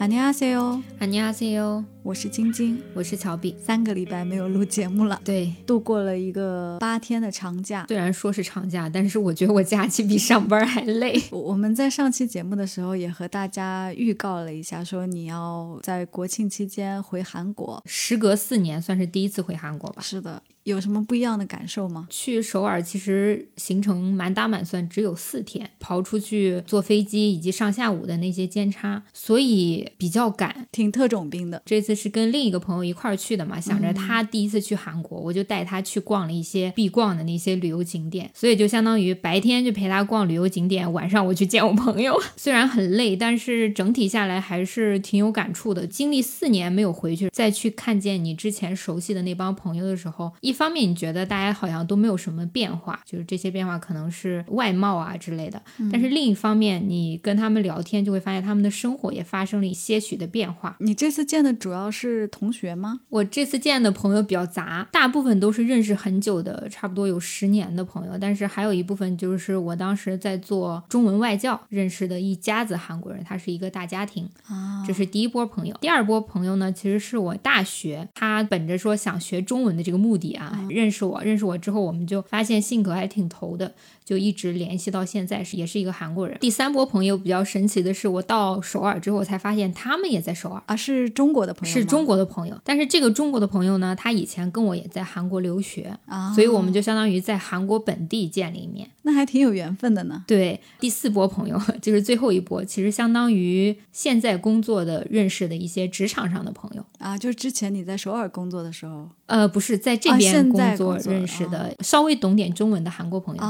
[0.00, 3.54] 안녕하세요， 안녕하세요， 我是晶晶，我是乔碧。
[3.62, 7.84] 三个礼拜没有录节目了，对，度过了一个八天的长假。
[7.86, 11.22] 虽然说是长假，但是我觉得我假期比上班还累。
[11.30, 17.82] 我们在上期节目的时候也和大家预告了一下，说你要在国庆期间回韩国。
[17.84, 20.00] 时隔四年，算是第一次回韩国吧。
[20.00, 20.42] 是的。
[20.64, 22.06] 有什么不一样的感受吗？
[22.10, 31.62] 去首尔其实行程满打满算只有四天，刨出去坐飞机以及上下午的那些间差，所以比较赶，挺特种兵的。
[31.64, 42.14] 这次是跟另一个朋友一块儿去的嘛，想着他第一次去韩国，我就带他去逛了一些必逛的那些旅游景点，所以就相当于白天就陪他逛旅游景点，晚上我去见我朋友。
[42.36, 45.86] 虽然很累，但是整体下来还是挺有感触的。
[45.86, 50.58] 经历四年没有回去，再去看见你之前熟悉的那帮朋友的时候，一。
[50.58, 55.62] 方面你觉得大家好像都没有什么变化，就是这些变化可能是外貌啊之类的。
[55.92, 60.76] 但是另一方面，你跟他们聊天就会发现他们的生活也发生了一些许的变化。
[60.80, 63.00] 你这次见的主要是同学吗？
[63.08, 68.18] 我这次见的朋友比较杂，大部分都是认识很久的，差不多有十年的朋友。
[68.20, 74.82] 但是还有一部分就是我当时在做中文外教认识的一家子韩国人，他是一个大家庭啊。
[74.86, 75.76] 这是第一波朋友。
[75.80, 80.66] 第二波朋友呢，其实是我大学，他本着说想学中文的这个目的啊。
[80.68, 83.74] 认识我，认识我之后，我们就发现性格还挺投的，
[84.08, 86.34] 就一直联系到现在，是也是一个韩国人。
[86.40, 92.58] 第三波朋友比较神奇的是，我到首尔之后才发现他们也在首尔啊，是中国的朋友，是中国的朋友。
[92.64, 100.24] 但是这个中国的朋友呢，他以前跟我也在韩国留学啊，所以我们就相当于在韩国本地见了一面，那还挺有缘分的呢。
[100.26, 110.38] 对，第四波朋友 就是最后一波，其实相当于现在工作的认识的一些职场上的朋友啊，就是之前你在首尔工作的时候，呃，不是在这边。
[110.48, 113.42] 工作认识的稍微懂点中文的韩国朋友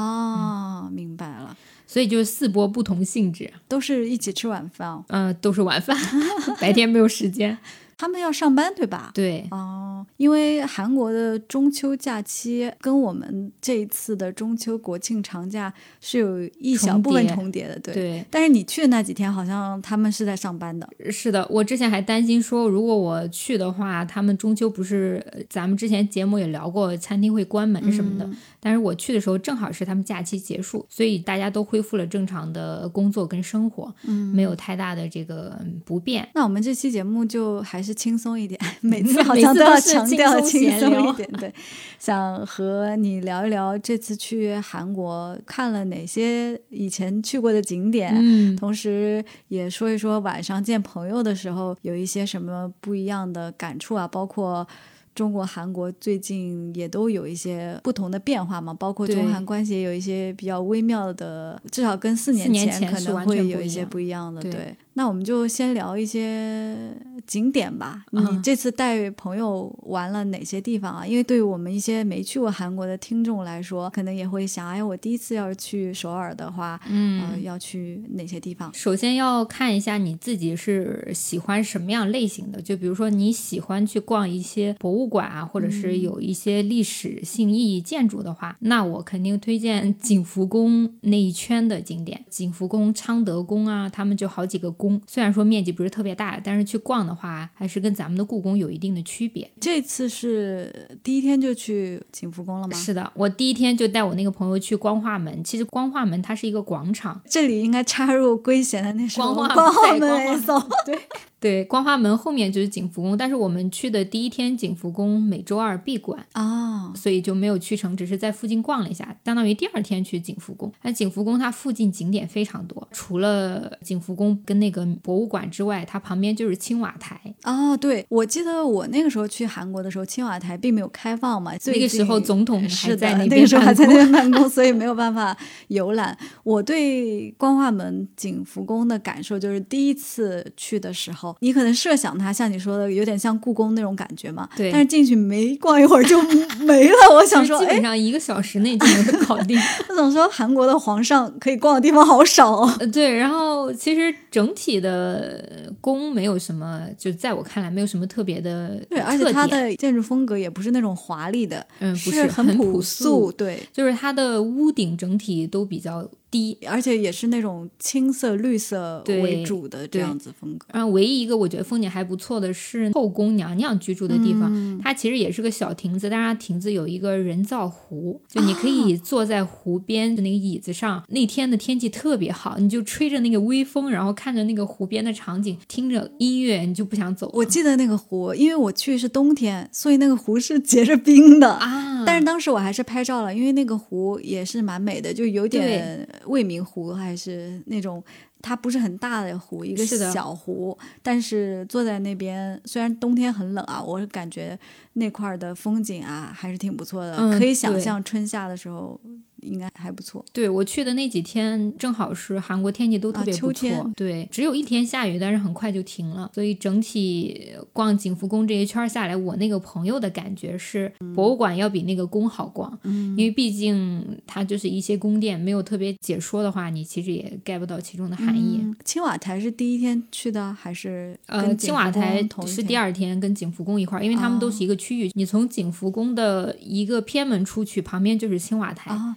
[0.48, 5.96] 哦，明白了，所以就是四波不同性质，都是一起吃晚饭，嗯，都是晚饭，
[6.60, 7.58] 白天没有时间。
[7.98, 9.10] 他们要上班对吧？
[9.12, 17.92] 对哦，因为韩国的中秋假期跟我们这一次的中秋国庆长假是有一小部分重叠的，对。
[17.92, 18.24] 对。
[18.30, 20.88] 但是你去的那几天，好像他们是在上班的。
[21.10, 28.30] 是的，我之前还担心说，如果我去的话，他们中秋不是咱们之前节目也聊过，餐厅会关门什么的。
[28.60, 36.28] 但是我去的时候正好是他们假期结束，所以大家都恢复了正常的工作跟生活，嗯，没有太大的这个不便。
[36.34, 41.30] 那我们这期节目就还是轻松一点， 每次好像都要强调轻松一点。
[41.32, 41.52] 对，
[41.98, 54.66] 想和你聊一聊这次去韩国看了哪些以前去过的景点，嗯，同时也说一说晚上见朋友的时候有一些什么不一样的感触啊，包括。
[55.14, 64.76] 中国、韩国最近也都有一些不同的变化嘛，包括中韩关系也有一些比较微妙的，至少跟四年前可能会有一些不一样的，对。
[64.98, 66.76] 那我们就先聊一些
[67.24, 68.04] 景点吧。
[68.10, 71.06] 你这次带朋友玩了哪些地方啊？
[71.06, 78.74] 因为对于我们一些没去过韩国的听众来说，可能也会想：哎，我第一次要是去首尔的话，嗯，要去哪些地方？
[78.74, 82.60] 首先要看一下你自己是喜欢什么样类型的。
[82.60, 92.24] 就比如说你喜欢去逛一些博物馆啊，或者是有一些历史性意义建筑的话，那我肯定推荐景福宫那一圈的景点。
[92.28, 94.87] 景福宫、昌德宫啊，他们就好几个宫。
[95.06, 99.50] 虽然说面积不是特别大，但是去逛的话，还是跟咱们的故宫有一定的区别。
[99.60, 102.76] 这次是第一天就去景福宫了吗？
[102.76, 105.42] 是的，我第一天就带我那个朋友去光化门。
[105.42, 110.38] 其实光化门它是一个广场，这里应该插入圭贤的那首《光化门》
[110.84, 110.98] 对。
[111.40, 120.72] 对，光化门后面就是景福宫，但是我们去的第一天，景福宫每周二闭馆啊，所以就没有去成，只是在附近逛了一下，相当于第二天去景福宫。
[120.82, 127.20] 那景福宫它附近景点非常多，除了景福宫跟那个博物馆之外，它旁边就是青瓦台。
[127.44, 135.36] 哦，对，我记得我那个时候去韩国的时候，青瓦台并没有开放嘛，那个时候总统还在那边，那时候还在那边办公，所以没有办法
[135.68, 136.18] 游览。
[136.42, 142.16] 我对光化门景福宫的感受就是第一次去的时候，你可能设想。
[142.18, 144.48] 它像你说的，有点像故宫那种感觉嘛？
[144.56, 144.72] 对。
[144.72, 146.20] 但是进去没逛一会儿就
[146.64, 146.94] 没了。
[147.14, 149.58] 我想说，基本上一个小时内就能搞定。
[149.90, 152.86] 我总说韩国的皇上可以逛的地方好少哦。
[152.92, 158.76] 对，然后其实整体的宫没有什么，就在我看来没有什么特别的。
[158.88, 163.30] 对，而且它的建筑风格也不是那种华丽的，嗯，不是很朴素。
[163.32, 170.66] 对，就是它的屋顶整体都比较低，而且也是那种青色、绿色为主的这样子风格。
[170.72, 181.02] 然后唯一一个我觉得风景还不错的是后宫娘娘居住的地方，嗯它其实也是个小亭子，但是它亭子有一个人造湖，就你可以坐在湖边的那个椅子上。
[181.08, 187.30] 那天的天气特别好，你就吹着那个微风，然后看着那个湖边的场景，听着音乐，你就不想走。
[187.34, 191.52] 我记得那个湖，因为我去是冬天，所以那个湖是结着冰的。
[191.52, 198.02] 啊，但是当时我还是拍照了，因为那个湖也是蛮美的，就有点未名湖，还是那种
[198.42, 200.76] 它不是很大的湖，一个是小湖。
[201.02, 204.58] 但是坐在那边，虽然冬天很冷啊，我感觉
[204.94, 209.00] 那块儿的风景啊还是挺不错的，嗯可以想象春夏的时候
[209.42, 210.24] 应该还不错。
[210.32, 216.30] 对我去的那几天，正好是韩国天气都特别啊秋不错，天对，只有一天下雨，但是很快就停了。
[216.34, 228.60] 所以整体逛景福宫这一圈下来，我那个朋友的感觉是，博物馆要比那个宫好逛，嗯因为毕竟它就是一些宫殿，没有特别解说的话，你其实也 get 不到其中的含义。
[228.62, 235.10] 嗯青瓦台是第一天去的还是呃，跟青瓦台同是第二天跟景福宫一块儿，因为他们都哦是一个区域。
[235.14, 238.90] 你从景福宫的一个偏门出去，旁边就是青瓦台。
[238.90, 239.16] 啊，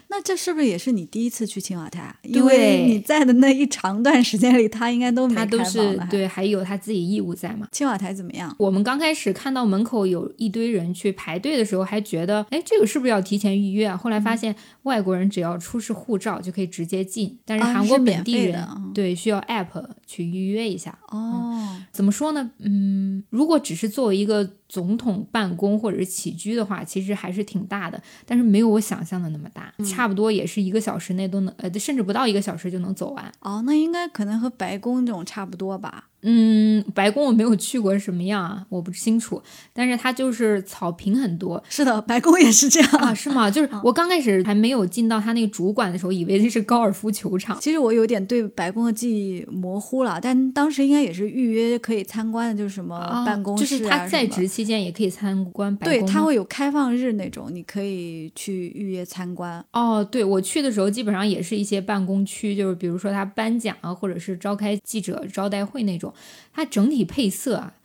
[0.11, 2.15] 那这是不是也是你第一次去青瓦台啊？
[2.23, 7.65] 因为你在的那一长段时间里，他应该都没它都是对，还有他自己义务在嘛。
[7.71, 8.53] 青瓦台怎么样？
[8.59, 13.95] 我们刚开始看到门口有一堆人去排队的时候，还觉得，哎，这个是不是要提前预约啊？
[13.95, 14.53] 后来发现，
[14.83, 20.99] 外国人只要出示护照就可以直接进，但是啊韩国本地人、对需要 app 去预约一下。
[21.07, 22.51] 哦，怎么说呢？
[22.59, 33.31] 嗯，如果只是作为一个总统办公或者是起居的话，其实还是挺大的，但是没有我想象的那么大，嗯差不多也是一个小时内都能，呃，甚至不到一个小时就能走完。
[33.41, 36.05] 哦，那应该可能和白宫这种差不多吧？
[36.23, 39.41] 嗯，白宫我没有去过是什么样啊，我不清楚，
[39.73, 42.89] 但是它就是草坪很多，是的，白宫也是这样。
[42.93, 43.49] 啊，是吗？
[43.49, 47.59] 就是 我刚开始还没有进到他那个主管的时候，以为这是高尔夫球场。
[47.59, 56.13] 其实我有点对白宫的记忆模糊了，但当时应该也是预约可以参观的，就是什么啊办公室啊、就是他在职期间也可以参观白对，宫吗。
[56.13, 59.63] 它会有开放日那种，你可以去预约参观。
[59.73, 66.10] 哦，对我去的时候，基本上也是一些办公区，就是比如说他颁奖啊，或者是召开记者招待会那种，
[66.53, 67.75] 它整体配色啊，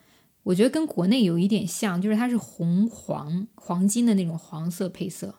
[0.43, 5.35] 我觉得跟国内有一点像，就是它是红黄黄金的那种黄色配色。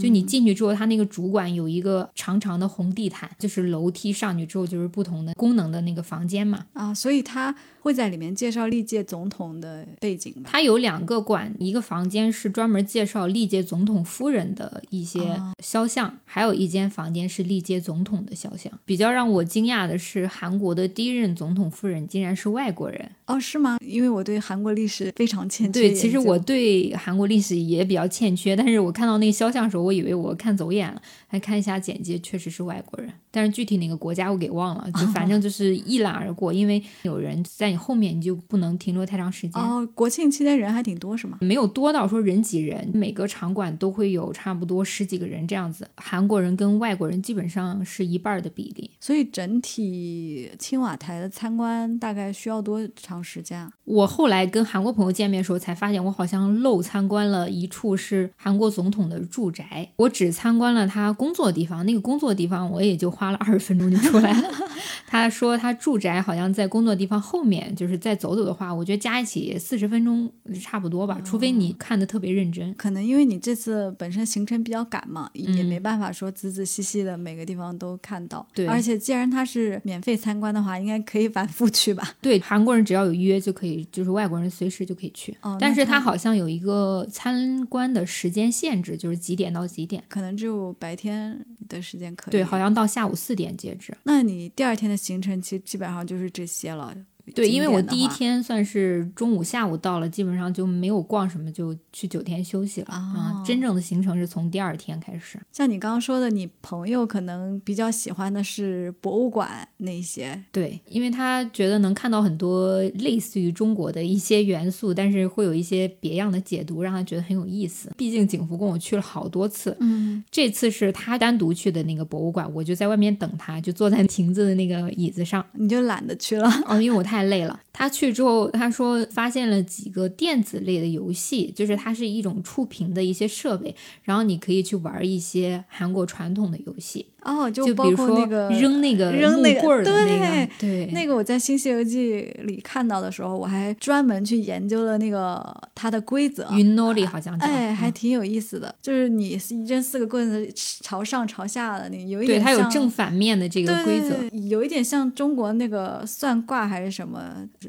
[0.00, 6.66] 就你进去之后，它那个主管有一个长长的红地毯，就是楼梯上去之后就是不同的功能的那个房间嘛。
[6.72, 7.52] 啊，所以他
[7.82, 10.50] 会在里面介绍历届总统的背景吧？
[10.52, 18.72] 它有两个馆，一个房间是专门介绍历届总统夫人的一些哦肖像，还有一间房间是历届总统的肖像。
[18.84, 23.10] 比较让我惊讶的是，韩国的第一任总统夫人竟然是外国人。
[23.26, 23.78] 哦，是吗？
[23.84, 39.62] 因为我对韩国历史非常欠缺对，其实我对韩国历史也比较欠缺，但是我看到那个肖像的时候，我以为我看走眼了，还看一下简介，确实是外国人，但是具体哪个国家我给忘了，就反正就是一览而过，因为有人在你后面，你就不能停留太长时间。
[39.62, 41.38] 哦，国庆期间人还挺多是吗？
[41.40, 45.88] 没有多到说人挤人，每个场馆都会有差不多十几个人这样子。
[45.96, 48.90] 韩国人跟外国人基本上是一半儿的比例。
[49.00, 53.72] 所以整体青瓦台的参观大概需要多长时间啊？
[53.84, 61.84] 我后来跟韩国朋友见面的时候，才发现我好像漏参观了一处是韩国总统的住宅，我只参观了他工作的地方。
[61.84, 64.50] 那个工作的地方我也就花了二十分钟就出来了。
[65.06, 70.30] 他说他住宅好像在工作地方后面，就是再走走的话，我觉得加一起四十分钟
[70.60, 72.72] 差不多吧，除非你看的特别认真。
[72.74, 78.46] 可能因为你这次本身行程比较赶嘛，也嗯没办法说仔仔细细的每个地方都看到。
[78.54, 82.14] 对而且既然它是免费参观的话，应该可以反复去吧？
[82.20, 85.36] 对，韩国人只要有预约就可以，就是外国人随时就可以去。
[85.42, 90.02] 哦但是他好像有一个参观的时间限制，就是几点到几点。
[90.08, 92.32] 可能只有白天的时间可以。
[92.32, 93.96] 对，好像到下午四点截止。
[94.04, 96.94] 那你第二天的行程其实基本上就是这些了。
[97.34, 105.38] 对，因为我第一天算是中午、下午到了，基本上就没有逛什么，就去酒店休息了啊、哦真正的行程是从第二天开始。
[105.50, 110.40] 像你刚刚说的，你朋友可能比较喜欢的是博物馆那些。
[110.52, 117.90] 对，因为他觉得能看到很多类似于中国的一些元素，但是会有一些别样的解读，让他觉得很有意思。
[117.96, 125.44] 毕竟景福宫我去了好多次，嗯，这次是他单独去的那个博物馆，我就在外面等他，就坐在亭子的那个椅子上。
[125.54, 126.48] 你就懒得去了。
[126.66, 127.60] 哦，因为我太累了。
[127.72, 137.06] 他去之后，他说发现了几个电子类的游戏，就是它是一种触屏的一些设备，然后你可以去玩一些韩国传统的游戏。
[137.22, 145.40] 哦，就比如说扔那个扔那个棍儿的那个，对，那个我在《新西游记》里看到的时候，我还专门去研究了那个
[145.74, 146.46] 它的规则。
[146.52, 150.52] 云诺里好像哎，还挺有意思的，就是你扔四个棍子
[150.82, 154.16] 朝上朝下的，那有一点对它有正反面的这个规则，
[154.48, 157.01] 有一点像中国那个算卦还是什么，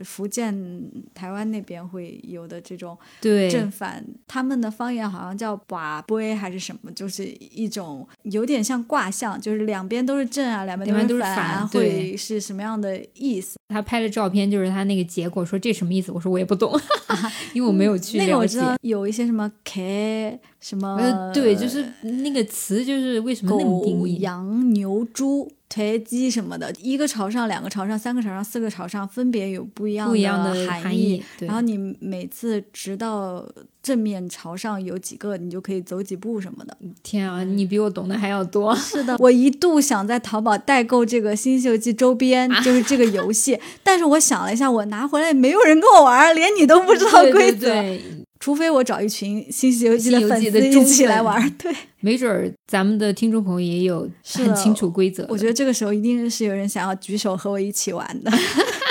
[0.04, 0.54] 福建、
[1.14, 9.40] 台湾那边会有的这种对正反，他们的方言好像叫“把杯”还是什么，就是一种有点像卦象。
[9.40, 13.58] 就是两边都是正啊，两边都是反，会是什么样的意思？
[13.70, 16.12] 他拍的照片就是他那个结果，说这什么意思？
[16.12, 16.80] 我说我也不懂，
[17.54, 24.16] 因为我没有去那个我知道有一些什么 k 什么，对，就是那个词就是为什么那么定义？
[24.20, 25.52] 羊牛猪。
[25.70, 31.24] 推鸡什么的，一个朝上，两个朝上，三个朝上，四个朝上，分别有不一样的含义。
[31.40, 33.44] 然后你每次直到
[33.82, 36.78] 正面朝上有几个，你就可以走几步什么的。
[37.02, 38.76] 天啊，你比我懂得还要多。
[38.76, 47.74] 是的，我一度想在淘宝代购这个《新西游记》周边，就是这个游戏，但是我想了一下，我拿回来没有人跟我玩，连你都不知道规则。
[48.44, 55.26] 除非我找一群《新西游记》的粉丝一起来玩， 对，没准儿咱们的听众朋友也有很清楚规则。
[55.30, 58.30] 我觉得这个时候一定是有人想要举手和我一起玩的。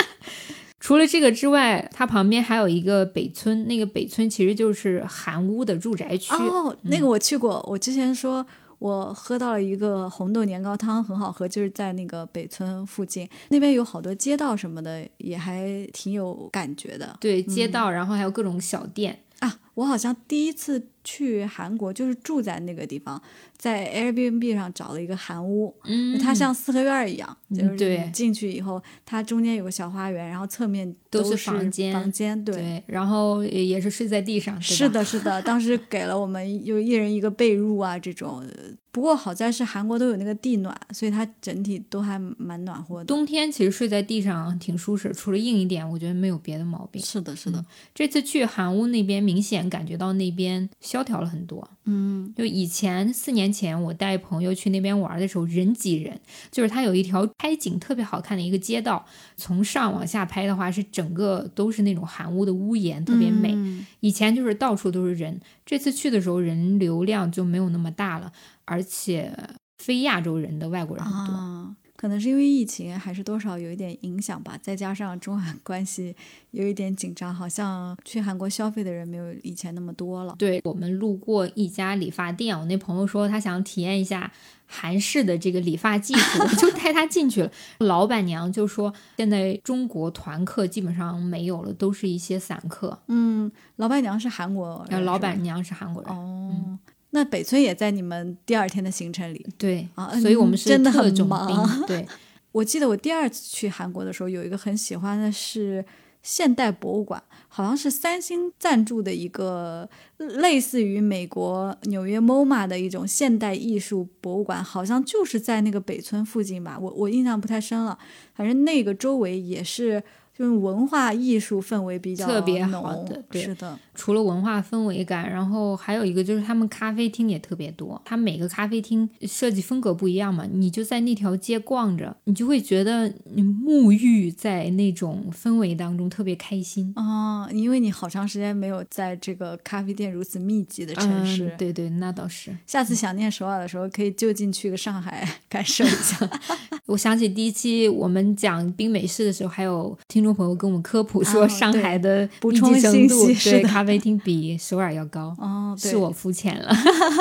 [0.81, 6.33] 除了这个之外，它旁边还有一个北村，那个北村其实就是韩屋的住宅区。
[6.33, 8.43] 哦，那个我去过，我之前说。
[8.79, 17.15] 我喝到了一个红豆年糕汤，很好喝，就是在那个北村附近，那边有好多街道什么的，也还挺有感觉的。
[17.21, 19.32] 对，街道，然后还有各种小店啊。
[19.75, 23.21] 我好像第一次去韩国就是住在那个地方，
[23.57, 38.43] 在 Airbnb 上找了一个韩屋，嗯，它像四合院一样，就是进去以后，它中间有个小花园，然后侧面都是房间，房间对，然后也是睡在地上，是的，是的， 当时给了我们有一人一个被褥啊这种。
[38.91, 43.05] 不过好在是韩国都有那个地暖，所以它整体都还蛮暖和的。
[43.05, 47.01] 冬天其实睡在地上挺舒适，除了硬一点，我觉得没有别的毛病。
[47.03, 47.65] 是的，是的。
[47.95, 51.67] 这次去韩屋那边，明显感觉到那边萧条了很多。
[51.85, 56.21] 嗯，就以前四年前我带朋友去那边玩的时候，人挤人，
[56.51, 59.03] 就是它有一条拍景特别好看的一个街道，
[59.35, 63.57] 从上往下拍的话，是整个都是那种韩屋的屋檐，特别美。
[64.01, 68.31] 以前就是到处都是人，这次去的时候人流量就没有那么大了。
[68.65, 69.35] 而且
[69.79, 74.59] 非亚洲人的外国人很多，可能是因为疫情，还是多少有一点影响吧。
[74.61, 76.13] 再加上中韩 关系
[76.51, 80.35] 有一点紧张，好像去韩国消费的人没有以前那么多了。
[80.37, 84.29] 对我们路过一家理发店，我那朋友说他想体验一下
[84.67, 87.49] 韩式的这个理发技术，我就带他进去了。
[87.79, 92.99] 老板娘就说，现在中国团客基本上没有了，都是一些散客。
[93.07, 96.13] 嗯，老板娘是韩国人，老板娘是韩国人。
[96.13, 96.77] 哦。
[97.15, 101.47] 那北村也在你们第二天的行程里，对啊，所以我们是真的很忙。
[101.85, 102.03] 对，
[102.51, 105.85] 我记得我第二次去韩国的时候，有一个很喜欢的是
[106.23, 117.95] 现代博物馆，好像是三星赞助的一个类似于美国纽约 MoMA 的一种现代艺术博物馆，好像就是在那个北村附近吧，我我印象不太深了，
[118.33, 120.03] 反正那个周围也是。
[120.35, 123.77] 就是文化艺术氛围比较特别好的，是的。
[123.93, 128.01] 除了文化氛围感，然后还有一个就是他们咖啡厅也特别多。
[128.03, 137.47] 他每个咖啡厅设计风格不一样嘛，你就在那条街逛着，你就会觉得你沐浴在那种氛围当中，特别开心啊。
[137.51, 142.57] 因为你好长时间没有在这个咖啡店如此密集的城市，对对，那倒是。
[142.65, 146.27] 下次想念首尔的时候，可以就近去个上海感受一下。
[146.87, 150.22] 我想起第一期我们讲冰美式的时候，还有听。
[150.23, 156.73] 听众朋友跟我们科普说，上海的补充信息对咖啡厅比首尔要高哦，是我肤浅了。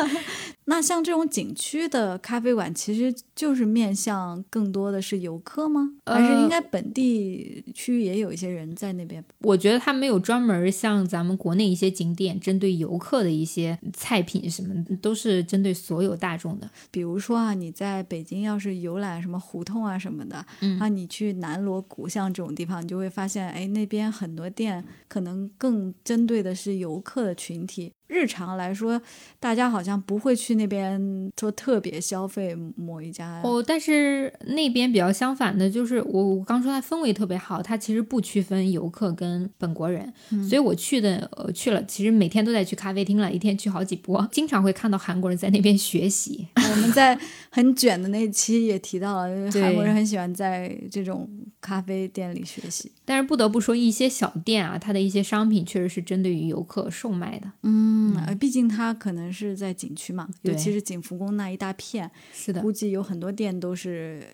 [0.67, 5.91] 那像这种景区的咖啡馆，其实就是面向更多的是游客吗？
[6.07, 9.25] 还是应该本地区也有一些人在那边？
[9.41, 16.71] 我觉得他没有专门像咱们国内一些景点针对游客的一些菜品什么，都是针对所有大众的。
[16.91, 20.37] 比如说啊，你在北京要是游览什么胡同啊什么的，
[20.79, 27.93] 啊，你去南锣鼓巷这种地方，你就会发现，哎，那边很多店可能更针对的是游客的群体。
[28.13, 29.01] 日常来说，
[29.41, 31.01] 大家好像不会去那边
[31.41, 33.65] 说特别消费某一家哦。
[33.67, 40.13] 但是那边比较相反的，就是我我刚说它氛围特别好，它其实不区分游客跟本国人，
[40.49, 46.47] 所以我去的呃去了，其实每天都在去咖啡厅了，一天去好几波，经常会看到韩国人在那边学习。
[46.57, 47.19] 我们在
[47.55, 51.29] 很卷的那期也提到了，韩国人很喜欢在这种
[51.61, 52.91] 咖啡店里学习。
[53.05, 57.53] 但是不得不说，一些小店啊，它的一些商品确实是针对于游客售卖的。
[57.63, 64.27] 嗯，毕竟它可能是在景区嘛，尤其是景福宫那一大片，是的，估计有很多店都是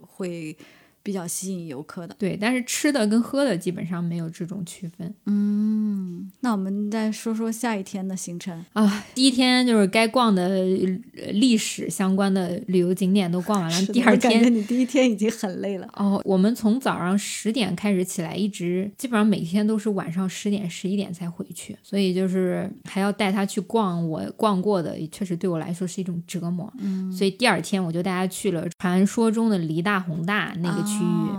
[0.00, 0.56] 会。
[1.02, 5.14] 比较吸引游客的，对，但是吃的跟喝的基本上没有这种区分。
[5.24, 9.04] 嗯，那我们再说说下一天的行程啊。
[9.14, 10.62] 第一天就是该逛的
[11.32, 13.86] 历史相关的旅游景点都逛完了。
[13.86, 16.20] 第二天你第一天已经很累了哦。
[16.24, 26.70] 我们从早上十点开始起来，一直基本上每天都是晚上十点十一点才回去，所以就是还要带他去逛我逛过的，确实对我来说是一种折磨。
[26.78, 30.90] 嗯，所以第二天我就带他去了传说中的梨大宏大那个。
[30.90, 31.30] 区域，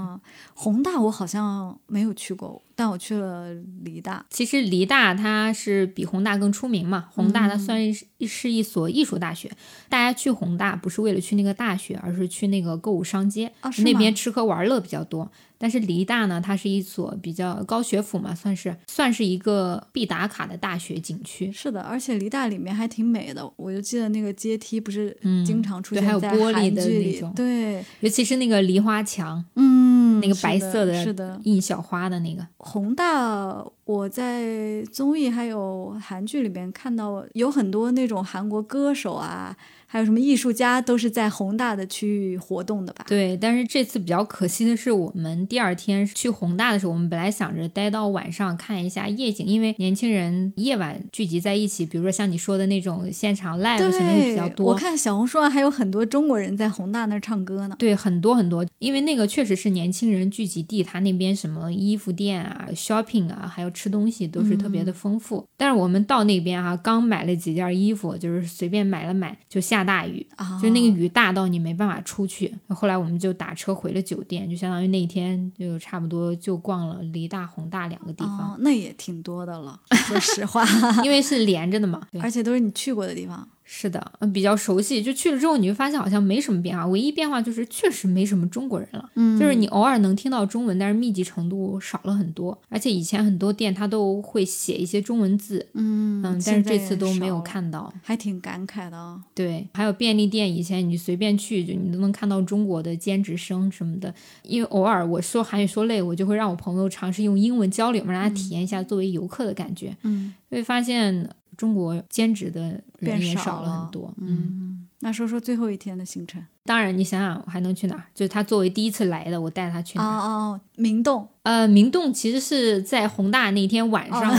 [0.53, 4.25] 宏大我好像没有去过，但我去了梨大。
[4.31, 9.51] 其实梨大它是比宏大更出名嘛，宏大它算是是一所艺术大学。
[9.87, 13.51] 大家去宏大不是为了去那个大学，而是去那个购物商街，
[13.83, 15.31] 那边吃喝玩乐比较多。
[15.59, 21.51] 但是梨大呢，它是一所比较高学府嘛，算是算是一个必打卡的大学景区。
[21.51, 32.47] 是的，而且梨大里面还挺美的，我就记得那个阶梯不是经常出现在璃的那种，对，尤其是那个梨花墙，嗯，那个白色的，是的，印小花的那个。
[32.71, 39.57] 宏大，我在综艺还有韩剧里面看到有很多那种韩国歌手啊。
[39.91, 43.03] 还有什么艺术家都是在宏大的区域活动的吧？
[43.09, 54.67] 对，但是这次比较可惜的是，我们第二天去宏大的时候，我们本来想着待到晚上看一下夜景，因为年轻人夜晚聚集在一起，比如说像你说的那种现场 live 什么的比较多。
[54.67, 57.75] 我看小红书上还有很多中国人在宏大那儿唱歌呢。
[57.77, 65.45] 对，很多很多，因为那个确实是年轻人聚集地，他那边什么衣服店啊、shopping 啊，还有吃东西都是特别的丰富。
[65.57, 69.80] 但是我们到那边哈，刚买了几件衣服，就是随便买了买，就下。
[69.83, 70.25] 大雨，
[70.61, 72.53] 就那个雨大到你没办法出去。
[72.69, 78.57] 后来我们就打车回了酒店，就相当于那一天就差不多就逛了梨大、宏大两个地方。
[78.59, 80.65] 那也挺多的了，说实话，
[81.03, 83.47] 因为是连着的嘛，而且都是你去过的地方。
[83.73, 85.01] 是的，嗯，比较熟悉。
[85.01, 89.09] 就去了之后，你会发现好像没什么变化，唯一变化就是确实没什么中国人了。
[89.15, 92.61] 嗯，就是你偶尔能听到中文，但是密集程度少了很多。
[92.67, 99.17] 而且以前很多店它都会写一些中文字，嗯嗯，但是这次都没有看到，还挺感慨的。
[99.33, 104.13] 对，还有便利店，以前你随便去就你都能看到中国的兼职生什么的。
[104.43, 109.95] 因为偶尔我说韩语说累，我就会让我朋友尝试用英文交流，让他体验一下作为游客的感觉。
[110.03, 111.29] 嗯，会发现。
[111.57, 116.43] 中国兼职的人也少了很多，嗯，那说说最后一天的行程。
[116.63, 118.03] 当然，你想想还能去哪儿？
[118.13, 120.07] 就是他作为第一次来的，我带他去哪儿？
[120.07, 121.27] 哦哦，明洞。
[121.41, 124.31] 呃，明洞其实是在宏大那天晚上，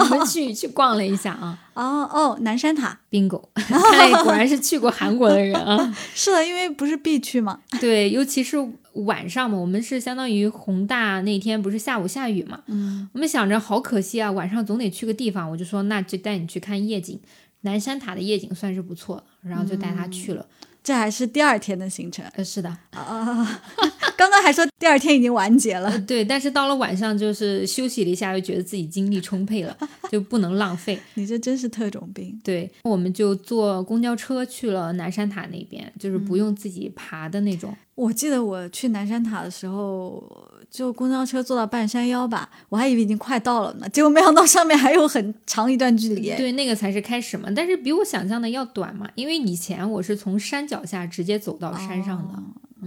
[0.00, 1.56] 我们去去逛了一下啊。
[1.74, 3.48] 哦哦，南山塔，bingo！
[3.54, 5.96] 看来果然是去过韩国的人啊。
[6.12, 7.60] 是的，因为不是必去嘛。
[7.80, 8.56] 对，尤其是
[8.94, 12.62] 晚上嘛，我们是相当于宏大那天不是下午下雨嘛。
[12.66, 13.08] 嗯。
[13.12, 17.20] 我们想着好可惜啊，晚上总得去个地方，我就说那就带你去看夜景。
[17.62, 20.46] 南山塔的夜景算是不错，然后就带他去了。
[20.82, 23.62] 这还是第二天的行程，呃，是的，啊，
[24.16, 29.76] 刚刚还说第二天已经完结了，对，但是到了晚上就是休息了一下，又觉得自己精力充沛了，
[30.10, 30.98] 就不能浪费。
[31.14, 32.38] 你这真是特种兵。
[32.42, 37.76] 对，我们就坐公交车去了南山塔那边，就是不用自己爬的那种。
[37.94, 40.48] 我记得我去南山塔的时候。
[40.70, 46.34] 就公交车坐到半山腰吧，我还以为已经快到了呢，结果没想到上面还有很长一段距离。
[46.36, 52.40] 对，那个才是开始嘛，但是比我想象的要短嘛，因为以前我是从山脚下直接走到山上的，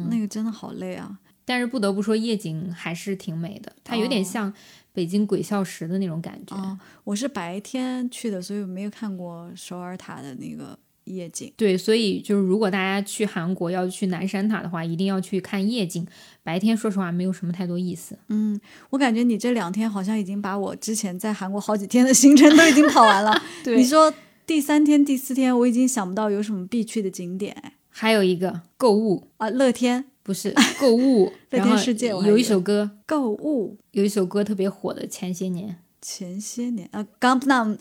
[0.09, 1.19] 那个真的好累啊。
[1.45, 4.53] 但是不得不说，夜景还是挺美的，它有点像
[4.93, 6.55] 北京鬼笑石的那种感觉。
[7.03, 10.79] 我是白天去的，所以我没有看过首尔塔的那个。
[11.05, 16.05] 夜景对，所以就是如果大家去韩国要去南山塔的话，一定要去看夜景。
[16.43, 18.17] 白天说实话没有什么太多意思。
[18.29, 23.41] 嗯，我感觉你这两天好像已经把我之前在韩国好几天的行程都已经跑完了。
[23.63, 24.13] 对，你说
[24.45, 27.55] 第三天、第四天，我已经想不到有什么必去的景点。
[27.89, 37.77] 还有一个购物啊，乐天不是购物， 乐天世界有一首歌购物，有一首歌特别火的，前些年，前些年啊，Gangnam。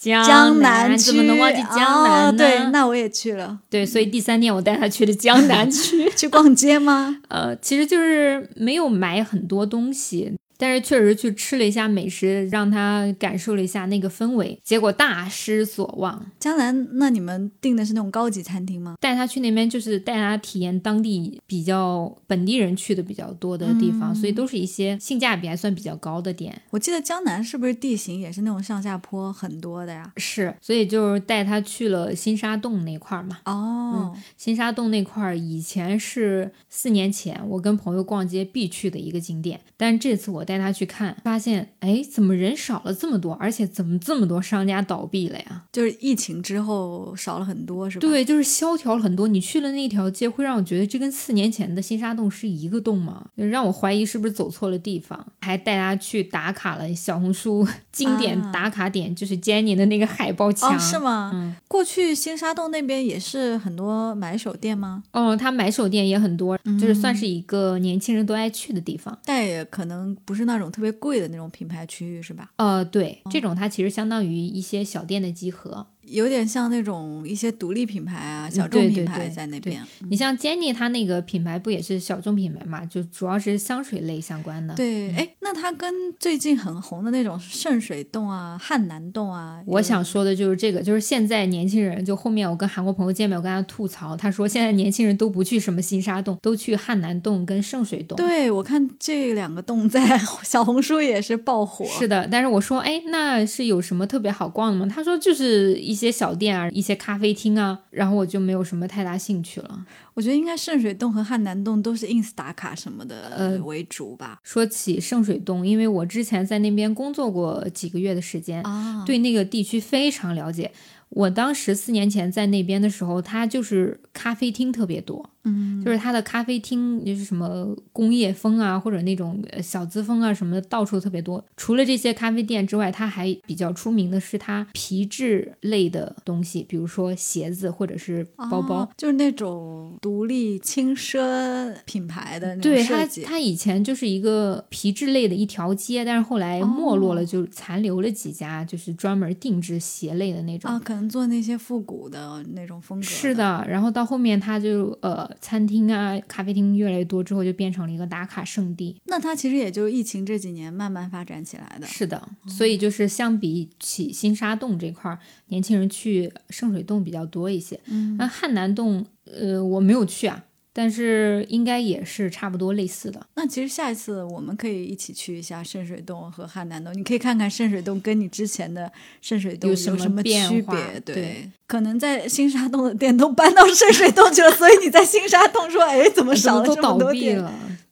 [0.00, 2.32] 江南怎么能忘记江南呢？
[2.32, 3.58] 对，那我也去了。
[3.68, 7.18] 对，所以第三天我带他去了江南区， 去逛街吗？
[7.28, 16.30] 呃，其实就是没有买很多东西，但是确实去吃了一下美食，让他感受了一下那个氛围，结果大失所望。
[16.38, 18.96] 江南，那你们订的是那种高级餐厅吗？
[19.00, 26.60] 带他去那边就是带他体验当地比较本地人去的比较多的地方，所以都是一些性价比还算比较高的店。
[26.68, 30.12] 我记得江南是不是地形也是那种上下坡很多的呀？
[30.18, 33.38] 是，所以就是带他去了新沙洞那块儿嘛。
[33.46, 45.62] 哦，新沙洞那块儿以前是四年前我跟朋友逛街必去的一个景点，但这次我带他去看，发现哎，怎么人少了这么多，而且怎么这么多商家倒闭了呀？
[45.72, 48.00] 就是疫情之后少了很多，是吧？
[48.00, 49.28] 对，就是萧条了很多。
[49.28, 53.26] 你去了那条街，会让我觉得这跟四年前的新沙洞是一个洞吗？
[53.36, 55.24] 让我怀疑是不是走错了地方。
[55.40, 61.30] 还带他去打卡了小红书 经典打卡点，就是 Jenny 的那个海报墙，是吗？
[61.32, 65.04] 嗯，过去新沙洞那边也是很多买手店吗？
[65.12, 72.50] 哦，他买手店也很多，就是算是一个年轻人都爱去的地方，但也可能不是那种特别贵的那种品牌区域，是吧？
[72.56, 75.86] 呃，对，这种它其实相当于一些小店的集合。
[76.02, 79.80] 有点像那种一些独立品牌啊，小众品牌在那边。
[80.08, 82.84] 你像 Jenny 它那个品牌不也是小众品牌嘛？
[82.86, 84.74] 就主要是香水类相关的。
[84.74, 98.16] 对，哎，那它跟最近很红的那种圣水洞啊、汉南洞啊，我想说的就是这个，就是现在年轻人，就后面我跟韩国朋友见面，我跟他吐槽，他说现在年轻人都不去什么新沙洞，都去汉南洞跟圣水洞。
[98.16, 101.84] 对，我看这两个洞在小红书也是爆火。
[101.86, 104.90] 是的，但是我说，哎，那是有什么特别好逛的吗？
[104.92, 106.70] 他说就是一些小店啊。
[106.70, 109.84] 一些咖啡厅啊，然后我就没有什么太大兴趣了。
[110.14, 114.38] 我觉得应该圣水洞和汉南洞都是 ins 打卡什么的呃为主吧。
[114.42, 118.64] 说起圣水洞，因为我之前在那边工作过几个月的时间，
[119.04, 120.70] 对那个地区非常了解。
[121.10, 125.28] 我当时四年前在那边的时候，它就是咖啡厅特别多。
[125.42, 131.42] 嗯，就是它的咖啡厅，就是什么工业风啊，或者那种小资风啊什么的，到处特别多。
[131.56, 142.70] 除了这些咖啡店之外，它还比较出名的是它皮质类的东西，比如说鞋子或者是包包，就是那种独立轻奢品牌的那种。
[142.70, 153.04] 对它，它以前就是一个皮质类的一条街，但是后来没落了，就残留了几家，就是专门定制鞋类的那种能做那些复古的那种风格。
[153.04, 155.28] 是的，然后到后面他就呃。
[155.40, 158.94] 餐厅啊，咖啡厅越来越多之后，就变成了一个打卡圣地。
[159.06, 161.86] 那它其实也就是疫情这几年慢慢发展起来的。
[161.86, 167.80] 是的，所以就是相比起新沙洞这块儿，年轻人去圣水洞比较多一些。
[167.86, 170.44] 嗯，那汉南洞，呃，我没有去啊。
[170.72, 173.26] 但是应该也是差不多类似的。
[173.34, 181.00] 那其实下一次我们可以一起去一下圣水洞和汉南洞，你可以看看圣水洞跟你之前的圣水洞有什么区别。
[181.04, 187.42] 对，可能在新沙洞的店都搬到圣水洞去了，所以你在新沙洞说：“哎，怎么少了这么多店？”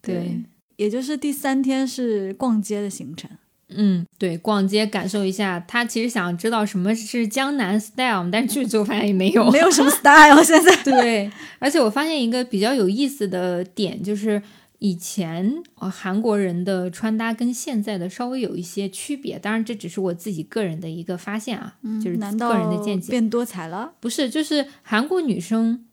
[0.00, 0.40] 对，
[0.76, 3.28] 也就是第三天是逛街的行程。
[3.70, 5.60] 嗯，对，逛街感受一下。
[5.68, 10.42] 他其实想知道什么是江南 style，但是去之后发现也没有，没有什么 style。
[10.42, 14.42] 现在对，而且我发现一个比较有意思的点，就是
[14.78, 19.38] 以前呃韩国人的穿搭跟现在的稍微有一些区别。
[19.38, 23.10] 当然，这只是我自己个人的一个发现啊，就是个人的见解。
[23.10, 23.92] 变多彩了？
[24.00, 25.84] 不是，就是韩国女生。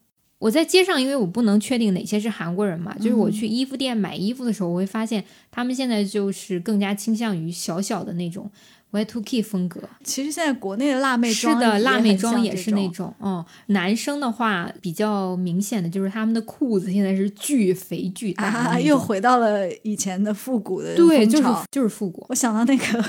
[0.46, 8.52] 我在街上，因为我不能确定哪些是韩国人嘛，就是我去衣服店买衣服的时候，我会发现他们现在就是更加倾向于小小的那种。
[8.96, 13.14] Y2K 风格，其实现在国内的辣妹装是的，辣妹装也是那种。
[13.22, 22.26] 嗯，男生的话比较明显的就是他们的裤子现在是巨肥巨大，又回到了以前的复古的对，就是就是复古。
[22.30, 22.84] 我想到那个《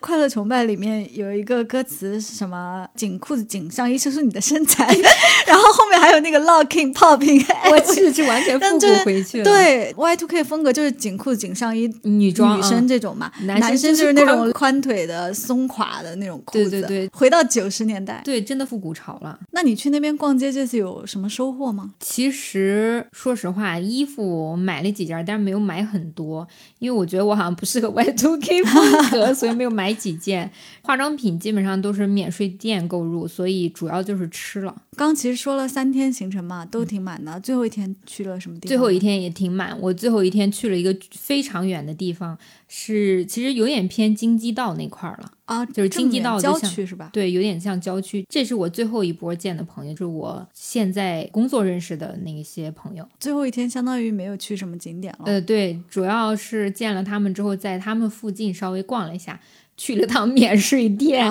[0.00, 2.86] 快乐崇拜》里面有一个歌词是什么？
[2.94, 4.84] 紧裤子紧上衣说出你的身材，
[5.46, 9.44] 然后后面还有那个 Locking Popping， 我去，是完全复古回去了。
[9.44, 15.29] 对 Y two K 风格就是紧裤子紧上衣，女装女生这种嘛，男生就是那种宽腿的。
[15.32, 19.38] 松垮的那种裤子，对对对，回到九十年代，对，真的复古潮了。
[19.52, 21.94] 那你去那边逛街这次有什么收获吗？
[22.00, 26.46] 其实说实话，衣服买了几件，但是没有买很多，
[26.78, 30.50] 因为我觉得我好像不适合 Y2K 风格，所以没有买几件。
[30.82, 34.74] 化妆品基本上都是免税店购入，所以主要就是吃了。
[34.96, 37.38] 刚其实说了三天行程嘛，都挺满的。
[37.40, 38.68] 最后一天去了什么地方？
[38.68, 39.78] 最后一天也挺满。
[39.80, 42.36] 我最后一天去了一个非常远的地方，
[42.72, 45.32] 是其实有点偏京畿道那块儿了。
[45.46, 47.10] 啊，就是京畿道郊区是吧？
[47.12, 48.24] 对，有点像郊区。
[48.28, 53.04] 这是我最后一波见的朋友，就是我现在工作认识的那些朋友。
[53.18, 55.24] 最后一天相当于没有去什么景点了。
[55.26, 59.40] 呃，对，主要是见了他们之后，在他们附近稍微逛了一下。
[59.80, 61.26] 去了趟免税店，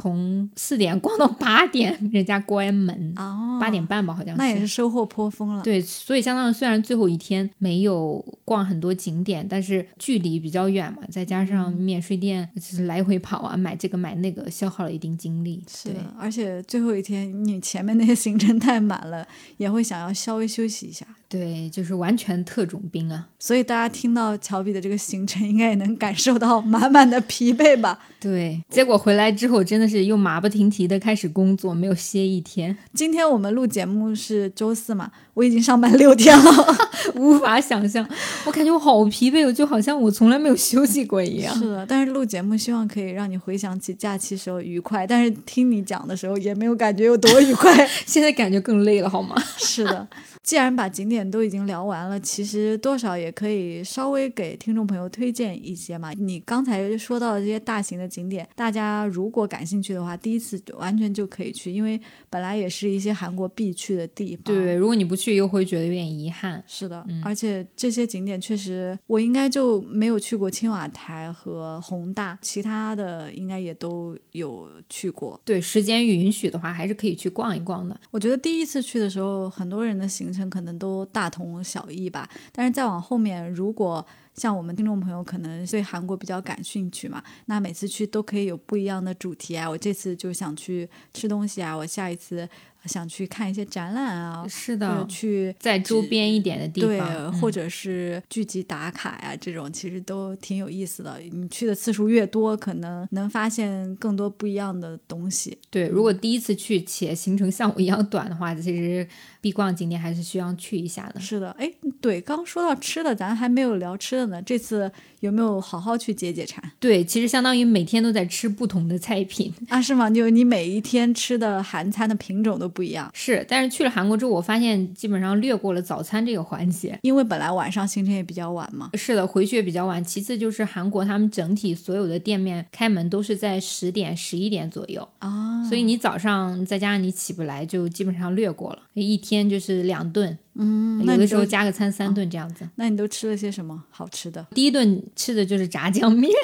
[0.00, 3.14] 从四点逛到八点， 人家关门，
[3.60, 4.38] 八点半吧，好像是。
[4.38, 5.62] 那也是收获颇丰了。
[5.62, 15.62] 对，所以相当于虽然最后一天没有逛很多景点，但是距离比较远嘛，再加上免税店就是来回跑啊，买这个买那个，消耗了一定精力。
[15.68, 21.06] 是的，而且最后一天你前面那些行程太满了，也会想要稍微休息一下。
[21.30, 23.28] 对，就是完全特种兵啊！
[23.38, 28.00] 所以大家听到乔比的这个行程，应该也能感受到满满的疲惫吧？
[28.18, 32.76] 对，结果回来之后真的是又马不停蹄的开始工作，没有歇一天。
[32.92, 36.78] 今天我们录节目是周四嘛，我已经上班六天了，
[37.14, 38.04] 无法想象，
[38.44, 41.56] 我感觉我好疲惫，我就好像我从来没有休息过一样。
[41.56, 49.40] 是的，但是录节目希望可以让你回想起假期时候愉快，但是听你讲的时候也没有感觉有多愉快， 现在感觉更累了，好吗？
[49.56, 50.08] 是的。
[50.42, 56.12] 既然把景点都已经聊完了，其实多少也可以稍微给听众朋友推荐一些嘛。
[56.12, 64.44] 你刚才说到的这些大型的景点，大家如果感兴趣的话，第一次完全就可以去，因为本来也是一些韩国必去的地方。
[64.44, 66.62] 对，如果你不去，又会觉得有点遗憾。
[66.66, 75.40] 是的，而且这些景点确实，我应该就没有去过青瓦台和宏大，其他的应该也都有去过。
[75.44, 77.98] 对，时间允许的话，还是可以去逛一逛的。
[78.10, 89.68] 我觉得第一次去的时候，很多人的行程可能都大同小异吧，但是再往后面，如果像我们听众朋友可能对韩国比较感兴趣嘛，那每次去都可以有不一样的主题啊。
[89.68, 92.48] 我这次就想去吃东西啊，我下一次。
[92.86, 101.18] 想去看一些展览啊，是的，去在周边一点的地方，对，或者是聚集打卡呀，这种其实都挺有意思的。
[101.30, 105.58] 你去的次数越多，可能能发现更多不一样的东西。
[105.68, 109.06] 对，如果第一次去且行程像我一样短的话，其实
[109.42, 111.20] 必逛景点还是需要去一下的。
[111.20, 114.40] 是的，哎，对，刚说到吃的，咱还没有聊吃的呢。
[114.40, 116.64] 这次有没有好好去解解馋？
[116.80, 120.08] 对，其实相当于每天都在吃不同的菜品啊，是吗？
[120.08, 122.70] 就你每一天吃的韩餐的品种都。
[122.70, 128.90] 不一样是，但是去了韩国之后，我发现基本上略过了早餐这个环节，因为本来晚上行程也比较晚嘛。
[128.94, 130.02] 是的，回去也比较晚。
[130.04, 138.78] 其次就是韩国他们整体所有的店面开门都是在十点、十一点左右啊，所以你早上再加上你起不来，就基本上略过了。
[138.94, 142.68] 一天就是两顿，嗯，有的时候加个餐三顿这样子。
[142.76, 144.46] 那你都吃了些什么好吃的？
[144.54, 146.30] 第一顿吃的就是炸酱面。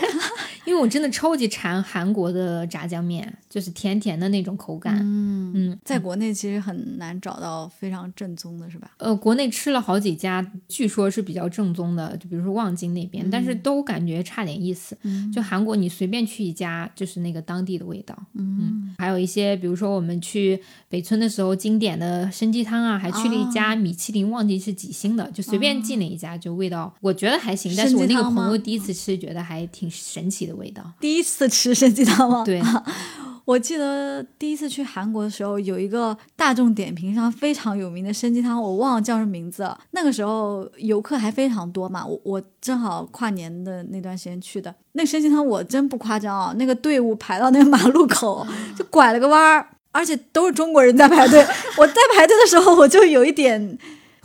[0.66, 4.98] 因为我真的超级馋韩国的炸酱面，就是甜甜的那种口感。
[5.00, 8.90] 嗯嗯，在国内其实很难找到非常正宗的，是吧？
[8.96, 14.98] 呃，国内吃了好几家，据说是比较正宗的，就比如说望京那边，但是都感觉差点意思。
[15.32, 18.18] 就韩国，你随便去一家，就是那个当地的味道。
[18.34, 27.74] 嗯，还有一些，比如说我们去北村的时候，经典的参鸡汤啊，还去了一家米其林，忘记是几星的，就随便进了一家，就味道我觉得还行。
[27.76, 30.54] 但是我那个朋友第一次吃，觉得还挺神奇的。
[30.54, 32.44] 味道第一次吃参鸡汤吗？
[32.44, 32.62] 对，
[33.44, 39.68] 我记得第一次去韩国的时候，有一个大众点评上非常有名的参鸡汤，我忘了叫什么名字。
[39.90, 44.72] 那个时候游客还非常多嘛，我我正好跨年的那段时间去的。
[44.92, 51.44] 那参鸡汤我真不夸张啊，那个队伍排到那个马路口，就拐了个弯儿，而且都是中国人在排队。
[51.78, 53.78] 我在排队的时候，我就有一点。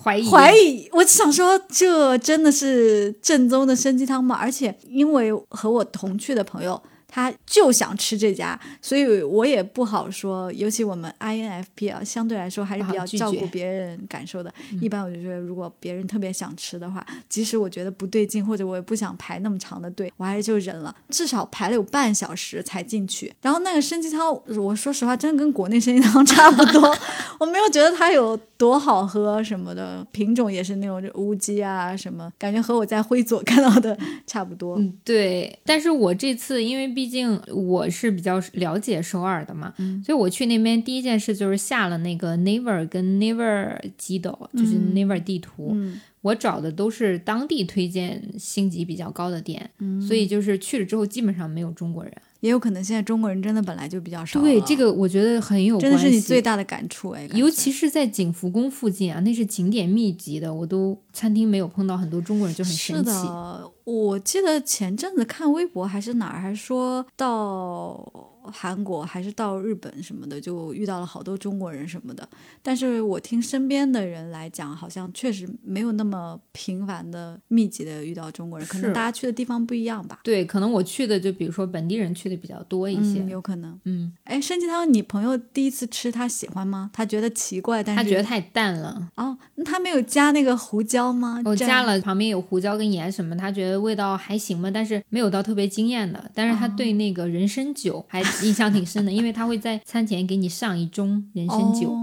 [0.04, 4.36] 怀疑怀疑，我想说，这真的是正宗的参鸡汤吗？
[4.42, 6.82] 而且，因为和我同去的朋友。
[7.12, 10.52] 他就想吃这家，所以我也不好说。
[10.54, 14.52] 尤其我们 INFP 啊，相对来说还是比较照顾别人感受的。
[14.82, 20.96] 一般我就觉得，如果别人特别想吃的话，即使我觉得不对劲，或者我也不想排那么长的队，我还是就忍了。
[21.10, 23.34] 至少排了有半小时才进去。
[23.42, 26.96] 然后那个参鸡汤，我说实话，真的跟国内参鸡汤差不多。
[27.38, 34.78] 我没有觉得它有多好喝什么的，品种也是那种乌鸡啊什么，感觉和我在辉佐看到的差不多。
[34.78, 35.60] 嗯，对。
[35.66, 45.76] 但是我这次因为毕竟我是比较了解首尔的嘛，所以我去那边第一件事就是下了那个 Naver 跟 Naver 基斗，就是 Naver 地图。
[46.22, 49.72] 我找的都是当地推荐星级比较高的店，
[50.08, 52.14] 所以就是去了之后基本上没有中国人。
[52.42, 54.42] 也有可能现在中国人真的本来就比较少。
[54.42, 57.28] 对，这个我觉得很有，真的是你最大的感触哎。
[57.34, 63.12] 尤其是在景福宫附近啊，那是景点密集的，我都餐厅没有碰到很多中国人就很神奇。
[63.84, 68.31] 我记得前阵子看微博还是哪儿，还说到。
[68.44, 72.28] 韩国还是到日本什么的，就遇到了好多中国人什么的。
[72.62, 78.68] 但是我听身边的人来讲，好像确实没有那么频繁的、密集的遇到中国人。
[78.68, 80.20] 可能大家去的地方不一样吧。
[80.24, 83.80] 对，可能我去的就比如说本地人去的比较多一些，有可能。
[83.86, 86.90] 嗯，哎，生鸡汤，你朋友第一次吃，他喜欢吗？
[86.94, 89.10] 他觉得奇怪，但是他觉得太淡了。
[89.16, 91.42] 哦，那他没有加那个胡椒吗？
[91.46, 96.32] 我加了，旁边有胡椒跟盐什么，他觉得味道还行吧，但是没有到特别惊艳的。
[96.34, 99.12] 但是他对那个人参酒还 印象挺深的。
[99.12, 101.96] 因为他会在餐前给你上一盅人参酒，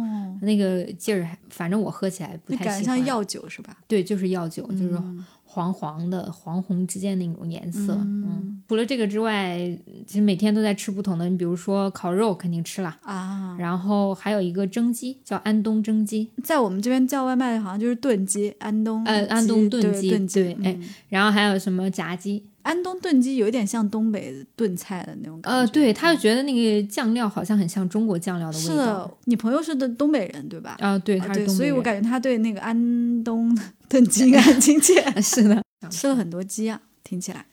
[0.43, 2.85] 那个劲儿，反正我喝起来不太喜欢。
[2.85, 3.77] 像药酒是吧？
[3.87, 5.01] 对，就是药酒，就是
[5.45, 7.95] 黄黄的、黄红之间那种颜色。
[7.95, 9.59] 嗯，除了这个之外，
[10.07, 11.29] 其实每天都在吃不同的。
[11.29, 22.45] 你比如说烤肉肯定吃了啊，然后还有一个蒸鸡，叫安东蒸鸡，在我们这边叫外卖好像就是炖鸡，安东呃安东炖鸡，对，哎，然后还有什么炸鸡。
[22.69, 25.59] 安东炖鸡有点像东北炖菜的那种感觉。
[25.59, 28.71] 呃，对，他就觉得那个酱料好像很像中国酱料的味道。
[28.71, 30.77] 是的，你朋友是东东北人对吧？
[30.81, 35.03] 啊，对，他是东北人，所以我感觉他对那个安东炖鸡应该很亲切。
[35.23, 37.47] 是的， 吃了很多鸡啊，听起来。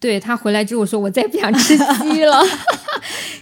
[0.00, 2.40] 对他回来之后说：“我再也不想吃鸡了。”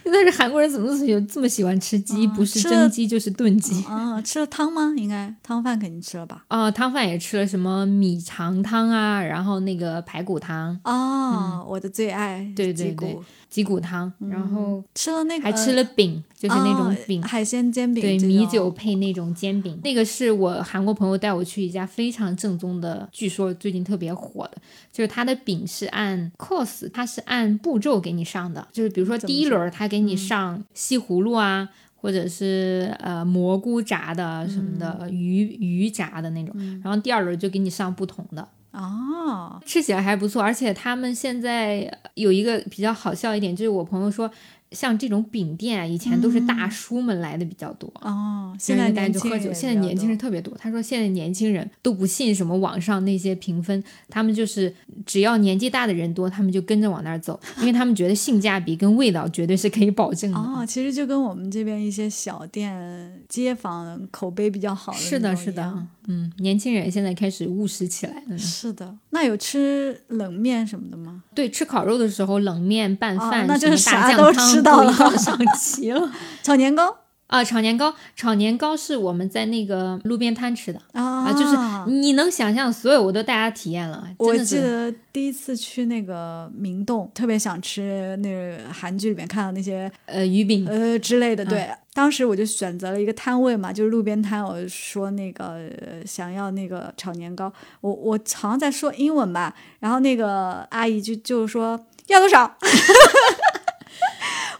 [0.12, 2.27] 但是韩国人怎么有这么喜欢吃鸡？
[2.29, 3.85] 不是蒸鸡就是炖鸡。
[3.85, 4.92] 啊，吃了汤吗？
[4.97, 6.45] 应该汤饭肯定吃了吧？
[6.49, 10.79] 哦，汤饭也吃了，什么米肠汤啊，然后那个排骨汤。
[10.85, 12.47] 哦，我的最爱。
[12.55, 13.19] 对对对。
[13.48, 19.78] 鸡骨汤，然后吃了那个，还吃了饼，就是那种饼，海鲜煎饼，对，米酒配那种煎饼。
[19.82, 24.59] 那个是我韩国朋友带我去一家非常正宗的，据说最近特别火的，
[24.92, 38.46] 就是它的饼是按 course，它是按步骤给你上的，就是比如说第一轮他给你上西葫芦啊，或者是呃蘑菇炸的什么的，鱼鱼炸的那种，然后第二轮就给你上不同的。
[38.77, 44.31] 哦，吃起来还不错，而且他们现在有一个比较好笑一点，就是我朋友说。
[44.72, 48.55] 像这种饼店啊，以前都是大叔们来的比较多哦。
[48.59, 50.57] 现在年轻人，现在年轻人特别多。
[50.59, 54.74] 他说现在年轻人都不信什么网上那些评分，他们就是
[55.05, 60.38] 只要年纪大的人多，他们就跟着往那儿走，因为他们觉得性价比跟味道绝对是可以保证的。
[60.38, 68.38] 哦，其实就跟我们这边一些小店、街坊口碑比较好的是的，是的，嗯，年轻人现在开始务实起来了。
[68.38, 71.22] 是的，那有吃冷面什么的吗？
[71.35, 76.11] 对，吃烤肉的时候冷面拌饭，那就是啥都吃到了，上齐了。
[76.42, 76.97] 炒年糕。
[77.27, 81.57] 啊，炒年糕，炒年糕是我们在那个路边摊吃的啊，就是
[81.90, 84.07] 你能想象，所有我都带大家体验了。
[84.16, 91.45] 我记得第一次去那个明洞，特别想吃那个韩剧里面看到那些呃鱼饼呃之类的。
[91.45, 95.69] 对，当时我就选择了一个摊位嘛，就是路边摊，我说那个
[96.07, 102.57] 想要那个炒年糕，我我好像在说英文吧，然后那个阿姨就就说要多少。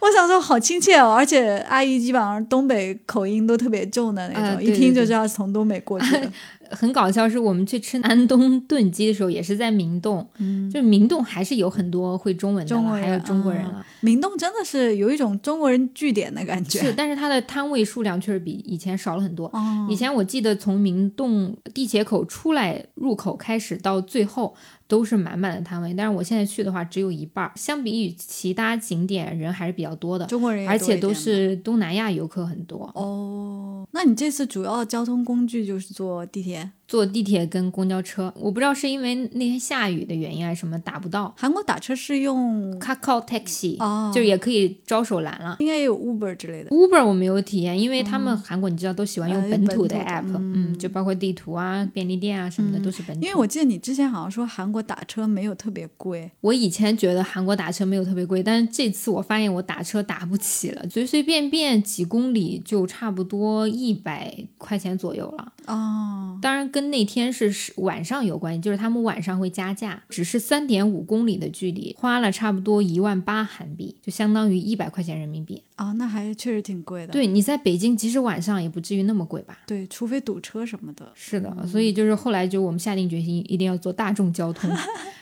[0.01, 6.31] 我想说好亲切哦，而且阿姨基本上东北口音都特别重的那种，一听就知道是从东北过去的。
[6.69, 13.87] 很搞笑，是我们去吃安东炖鸡的时候，也是在明洞，嗯，就明洞还是有很多会中文的，还有中国人了。
[14.01, 19.49] 明洞真的是有一种中国人据点的感觉，是，但是它的摊位数量确实比以前少了很多。
[19.89, 24.53] 以前我记得从明洞地铁口出来入口开始到最后。
[24.89, 27.53] 都是满满的摊位，但是我现在去的话只有一半儿。
[27.57, 32.91] 相比于其他景点，人还是比较多的，中国人，而且都是东南亚游客很多。
[32.95, 36.71] 哦，那你这次主要的交通工具就是坐地铁？
[36.89, 41.35] 坐地铁跟公交车，我不知道是因为那天下雨的原因还是什么打不到。
[41.37, 45.57] 韩国打车是用 Kakao Taxi，哦，就也可以招手拦了。
[45.59, 46.71] 应该也有 Uber 之类的。
[46.71, 53.27] Uber 我没有体验，因为他们韩国你知道都喜欢用本土的 app，嗯，就包括地图啊、便利店啊什么的都是本土。
[53.27, 56.31] 因为我记得你之前好像说韩国打车没有特别贵。
[56.43, 65.53] 我以前觉得韩国打车没有特别贵，但是这次我发现我打车打不起了，随随便便几公里就差不多一百块钱左右了。
[65.67, 67.47] 哦，当然跟那天是。
[67.57, 77.13] 是晚上有关系，就是他们晚上会加价，只是三点五公里的距离，花了差不多一万八韩币，就相当于一百块钱人民币啊，那还确实挺贵的。
[77.13, 79.59] 对，你在北京，即使晚上也不至于那么贵吧？
[79.67, 81.13] 对，除非堵车什么的。
[81.15, 84.71] 是的，所以就是后来就我们下定决心，一定要坐大众交通。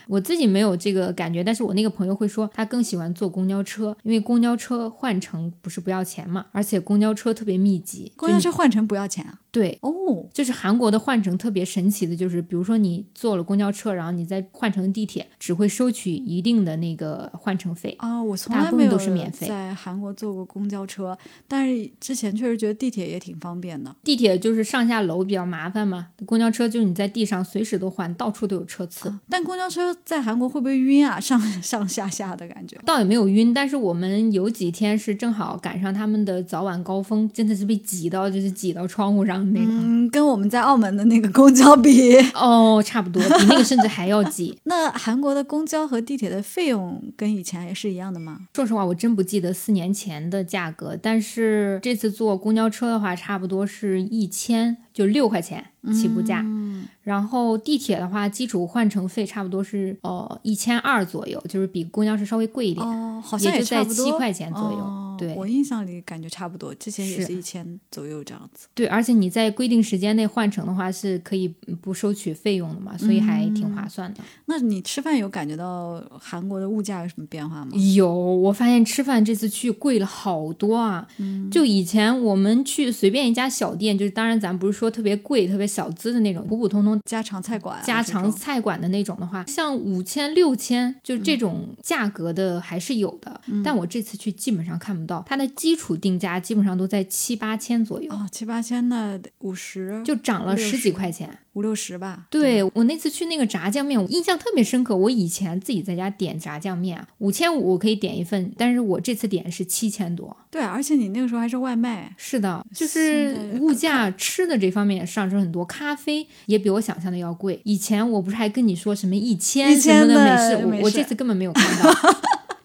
[0.09, 8.13] 我自己没有这个感觉，但是我那个朋友会说，他更喜欢坐公交车，因为公交车换乘不是不要钱嘛，而且公交车特别密集。
[8.17, 9.41] 公交车换乘不要钱啊？
[9.51, 17.95] 对，哦，就是韩国的换乘特别神奇的，就是比如说你坐了公交车，然后你再换乘地铁，只会收取一定的那个换乘费。
[18.01, 23.95] 啊，我从来没有都是免费在韩国坐过公交车，但是之前确实觉得地铁也挺方便的。
[24.03, 29.15] 地铁就是上下楼比较麻烦嘛，公交车就是你在地上随时都换，到处都有车次。
[29.29, 31.19] 但公交车在韩国会不会晕啊？
[31.21, 32.79] 上上下下的感觉。
[32.85, 39.69] 倒也没有晕，但是我们有几天是正好赶上他们的早晚高峰，真的是被挤到，就是挤到窗户上的那种。
[39.71, 44.59] 嗯，跟我们在澳门的那个公交比， 哦，差不多，比那个甚至还要挤。
[44.65, 48.41] 那韩国的公交和地铁的费用跟以前也是一样的吗？
[48.55, 56.41] 说实话，我真不记得四年前的价格，但是这次坐公交车的话，差不多是一千，就六块钱起步价。
[56.45, 62.87] 嗯，然后地铁的话，基础换乘费差不多是呃一千二左右，就是比公交车稍微贵一点。
[62.87, 68.67] 哦，好像也就在差不多7块钱左右哦对我印象里感觉差不多，之前也是是一千左右这样子。
[68.75, 71.47] 对，而且你在规定时间内换乘的话，是可以
[71.81, 74.21] 不收取费用的嘛，所以还挺划算的。
[74.47, 77.71] 那你吃饭有感觉到韩国的物价有什么变化吗？
[77.95, 81.07] 有，我发现吃饭这次去贵了好多啊！
[81.49, 93.41] 就以前我们去随便一家小店，就是当然咱不是说特别贵、特别小资的那种，普普通通家常菜馆啊、家常菜馆的那种的话，像五千、六千，就这种价格的还是有的。
[93.65, 101.39] 但我这次去基本上看不到，它的基础定价基本上都在七八千左右，哦，七八千那五十就涨了十几块钱。
[101.55, 102.27] 五六十吧。
[102.31, 104.97] 对我那次去那个炸酱面，我印象特别深刻。
[104.97, 110.37] 我以前自己在家点炸酱面啊，五千五我可以点一份，但是我这次点是七千多。
[110.51, 117.61] 对，而且你那个时候还是外卖，是的，就是物价吃的这方面也上升很多，咖啡也比我想象的要贵。
[117.65, 121.93] 以前我不是还跟你说什么一千什么1000美的式，我我这次根本没有看到。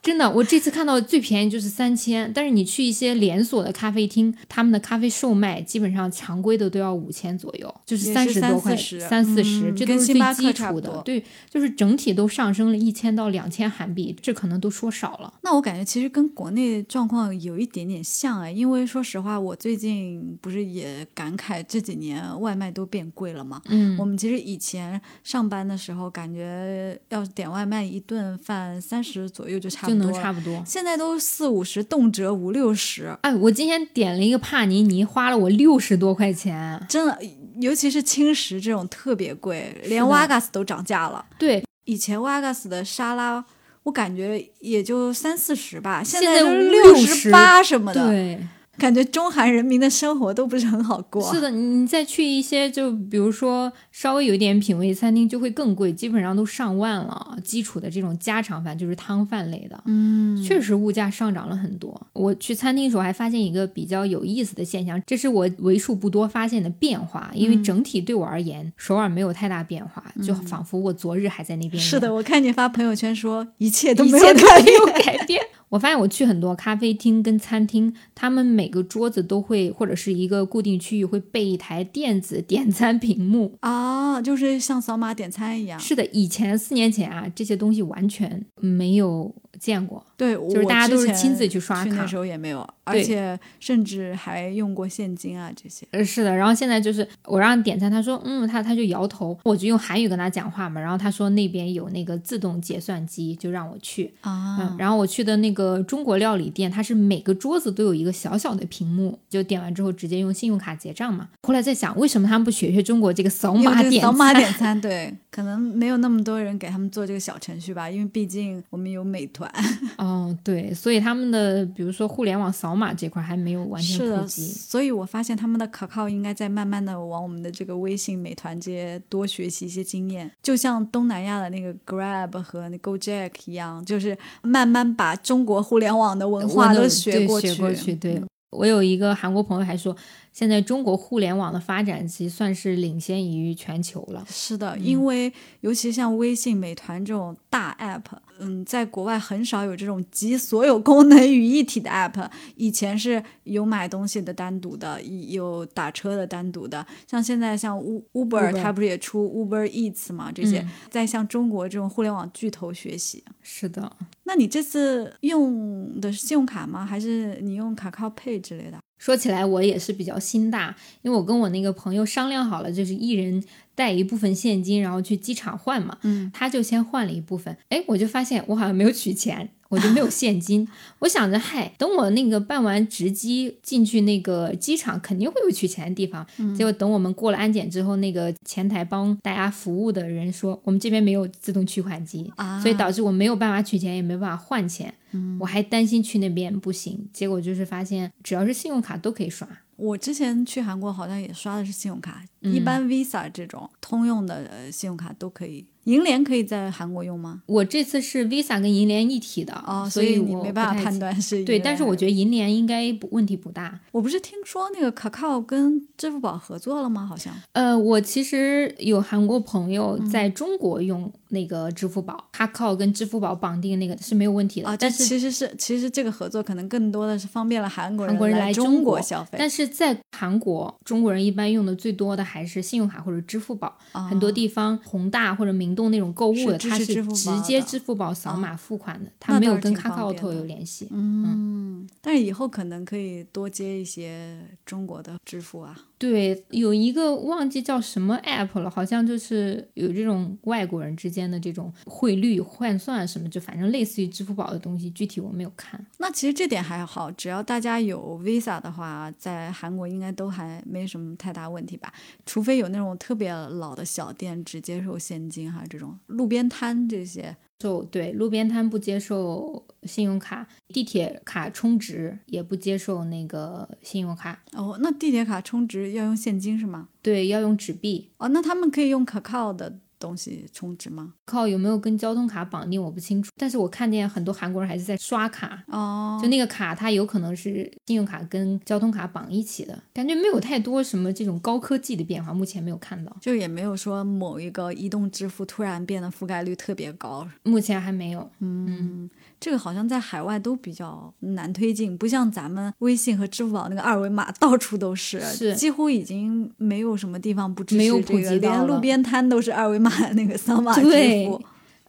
[0.02, 10.80] 真的，我这次看到最便宜就是三千，但是你去一些连锁的咖啡厅，他们的咖啡售卖基本上常规的都要五千左右，就是三十多块，十三四十，嗯这都是最基础。
[10.80, 15.34] 的对，就是整体都上升了一千到两千韩币，这可能都说少了。
[15.42, 23.62] 那我感觉其实跟国内状况有一点点像哎，因为说实话，我最近不是也感慨这几年外卖都变贵了嘛？
[23.66, 30.64] 嗯我们其实以前上班的时候，感觉要点外卖一顿饭三十左右就差不多了，差不多。
[30.66, 36.86] 现在都四五十，动辄五六十，哎，我今天点了一个帕尼尼，花了我六十多块钱。
[36.88, 37.18] 真的，
[37.60, 41.26] 尤其是轻食这种特别贵，连的瓦嘎斯都涨价了。
[41.38, 43.44] 对，以前瓦嘎斯的沙拉，
[43.84, 48.08] 我感觉也就三四十吧，现现在六十八什么的。
[48.08, 48.40] 对，
[48.80, 51.22] 感觉中韩人民的生活都不是很好过。
[51.32, 57.38] 是的，你你再去一些就比如说稍微有一点品味餐厅就会更贵，基本上都上万了。
[57.44, 62.08] 基础的这种家常饭就是汤饭类的，嗯，确实物价上涨了很多。
[62.14, 67.30] 我去餐厅的时候还发现一个比较有意思的现象，这是我为数不多发现的变化。
[67.34, 71.82] 因为嗯整体对我而言，首尔没有太大变化，就仿佛我昨日还在那边。
[71.82, 75.42] 是的，我看你发朋友圈说一切都没有改变。
[75.70, 83.56] 我发现我去很多咖啡厅跟餐厅，他们每个桌子都会或者是一个固定区域会备一台电子点餐屏幕。
[83.62, 85.80] 啊，就是像扫码点餐一样。
[85.80, 90.04] 是的，以前四年前啊，这些东西完全没有见过。
[90.18, 95.88] 对，就是我大家都是之前亲自去刷卡去那时候也没有，而且甚至还用过现金啊这些。
[95.92, 104.14] 呃，是的，然后现在就是我让点餐，他说嗯，他他就摇头，我就用韩语跟他讲话嘛，然后他说那边有那个自动结算机，就让我去。
[104.22, 111.30] 啊嗯，然后我去的那个中国料理店，它是每个桌子都有一个小小的屏幕，就点完之后直接用信用卡结账嘛。
[111.44, 119.49] 后来在想，为什么他们不学学中国这个扫码点这个扫码点餐，对，可能没有那么多人给他们做这个小程序吧，因为毕竟我们有美团。
[119.98, 124.48] 哦，对，所以他们的比如说互联网扫码这块还没有完全，普及。
[124.48, 137.48] 所以我发现他们的可靠应该在慢慢的往我们的这个微信、美团这些多学习一些经验，就像东南亚的那个 Grab 和那 GoJack 一样，就是慢慢把中国互联网的文化都学过去。
[137.50, 137.96] 学过去。
[137.96, 139.96] 对、嗯我有一个韩国朋友还说，
[140.32, 144.26] 现在中国互联网的发展其实算是领先于全球了。
[144.30, 152.30] 是的，嗯因为尤其像微信、美团这种大 app，嗯，在国外很少有这种集所有功能于一体的 app。
[152.56, 156.86] 以前是有买东西的单独的，有打车的单独的。
[157.08, 160.32] 像现在像 U Uber，Uber 它不是也出 Uber Eats 嘛？
[160.32, 163.24] 这些、嗯在向中国这种互联网巨头学习。
[163.42, 163.92] 是的，
[164.24, 166.86] 那你这次用的是信用卡吗？
[166.86, 168.78] 还是你用卡靠 Pay 之类的？
[169.00, 173.44] 说起来我也是比较心大，因为我跟我那个朋友商量好了，就是一人
[173.80, 175.98] 带一部分现金，然后去机场换嘛。
[176.02, 179.50] 嗯，他就先换了一部分，哎，我就发现我好像没有取钱。
[179.70, 180.68] 我就没有 现金，
[180.98, 186.26] 我想着，嗨，等我那个办完值机进去那个机场，肯定会有取钱的地方。
[186.58, 194.92] 结果等我们过了安检之后，那个前台帮大家服务的人说，我们这边没有自动取款机，所以导致我没有办法取钱，也没办法换钱。
[195.40, 199.48] 我还担心去那边不行，结果就是发现只要是信用卡都可以刷。
[199.80, 205.66] 我之前去韩国好像也刷的是信用卡，一般 Visa 这种通用的信用卡都可以。
[205.86, 207.42] 银联可以在韩国用吗？
[207.46, 213.80] 我这次是 Visa 跟银联一体的哦，所以你没办法判断是对，但是我觉得银联应该不问题不大。
[213.92, 217.06] 我不是听说那个 Kakao 跟支付宝合作了吗？
[217.06, 217.34] 好像。
[217.54, 224.78] 呃，我其实有韩国朋友在中国用那个支付宝，Kakao 跟支付宝绑定那个是没有问题的啊。
[224.78, 229.38] 但是其实是其实这个合作可能更多的是方便了韩国人韩国人来中国消费。
[229.40, 233.76] 但是在韩国，中国人一般用的最多的还是信用卡或者支付宝。
[234.10, 236.58] 很多地方宏大或者明洞那种购物的。
[236.58, 240.88] 它是直接支付宝扫码付款的，它没有跟 Kakao 有联系。
[240.90, 245.78] 嗯，但是以后可能可以多接一些中国的支付啊。
[246.00, 255.86] 对，有一个忘记叫什么 app 了，好像就是有这种外国人之间的这种汇率换算什么，就反正类似于支付宝的东西，具体我没有看。
[255.98, 261.94] 那其实这点还好，只要大家有 Visa 的话，在韩国应该都还没什么太大问题吧？
[262.26, 267.36] 除非有那种特别老的小店只接受现金哈，这种路边摊这些。
[267.60, 274.42] 就对，路边摊不接受信用卡，地铁卡充值也不接受那个信用卡。
[274.54, 276.88] 哦，那地铁卡充值要用现金是吗？
[277.02, 278.10] 对，要用纸币。
[278.18, 279.80] 哦，那他们可以用可靠的。
[280.00, 281.14] 东西充值吗？
[281.26, 282.82] 靠，有没有跟交通卡绑定？
[282.82, 283.32] 我不清楚。
[283.36, 293.16] 但是我看见很多韩国人还是在刷卡哦，就那个卡，它有可能是信用卡跟交通卡绑一起的，感觉没有太多什么这种高科技的变化，目前没有看到。
[293.20, 298.30] 就也没有说某一个移动支付突然变得覆盖率特别高，目前还没有。
[298.40, 299.10] 嗯。
[299.40, 310.84] 这个好像在海外都比较难推进，不像咱们微信和支付宝那个二维码到处都是，是几乎已经没有什么地方不支持这个，连路边摊都是二维码那个扫码支
[311.26, 311.42] 付。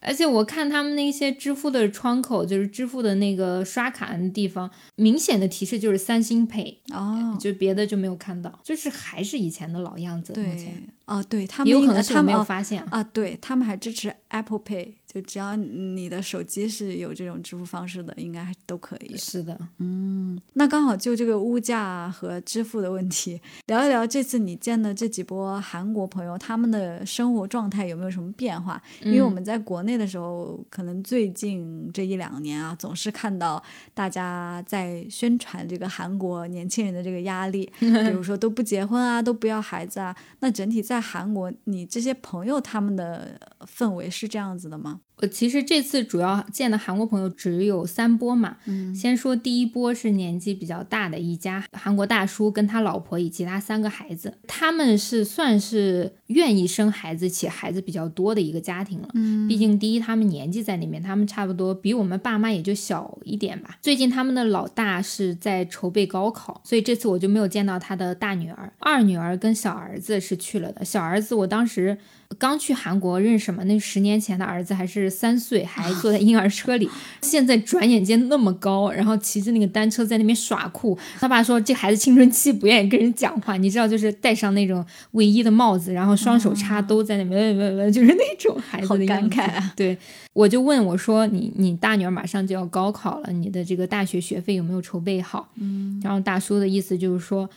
[0.03, 10.33] 而且我看他们那些支付的窗口，就是支付的那个刷卡的地方，明显的提示就是三星 Pay 哦，就别的就没有看到，就是还是以前的老样子。
[10.33, 10.73] 对，
[11.05, 14.93] 哦，对他们有可能是没有发现啊，对他们还支持 Apple Pay。
[15.13, 19.17] 就只要你的手机是有这种支付方式的，应该都可以。
[19.17, 28.81] 是的，嗯，那刚好就这个物价和支付的问题，聊一聊这次你见的这几波韩国朋友，他们的生活状态有没有什么变化？
[29.01, 33.61] 因为我们在国内的时候，可能最近这一两年啊，总是看到
[33.93, 40.15] 大家在宣传这个韩国年轻人的这个压力， 比如说都不结婚啊，都不要孩子啊。
[40.39, 45.00] 那整体在韩国，你这些朋友他们的氛围是这样子的吗？
[45.21, 48.57] 我其实这次主要见的韩国朋友只有三波嘛。
[48.65, 59.09] 嗯，先说第一波是年纪比较大的一家韩国大叔跟他老婆以及他三个孩子，他们是算是愿意生孩子且孩子比较多的一个家庭了。
[59.13, 63.77] 嗯，毕竟第一他们年纪在里面，他们差不多比我们爸妈也就小一点吧。
[63.81, 70.83] 最近他们的老大是在筹备高考，所以这次我就没有见到他的大女儿，二女儿跟小儿子是去了的。
[70.83, 71.99] 小儿子我当时。
[72.37, 73.63] 刚去韩国认识嘛？
[73.65, 76.89] 那十年前的儿子还是三岁，还坐在婴儿车里。
[77.21, 80.97] 现在转眼间那么高，然后骑着那个单车在那边耍酷。
[81.19, 89.73] 他爸说这孩子青春期不愿意跟人讲话，你知道，就是戴上那种卫衣的帽子，然后双手插兜在那边，就是那种孩子的感慨啊。
[89.75, 89.97] 对，
[90.33, 97.49] 我就问我说：“你你大女儿马上就要高考了，你的这个大学学费有没有筹备好？”嗯，然后大叔的意思就是说。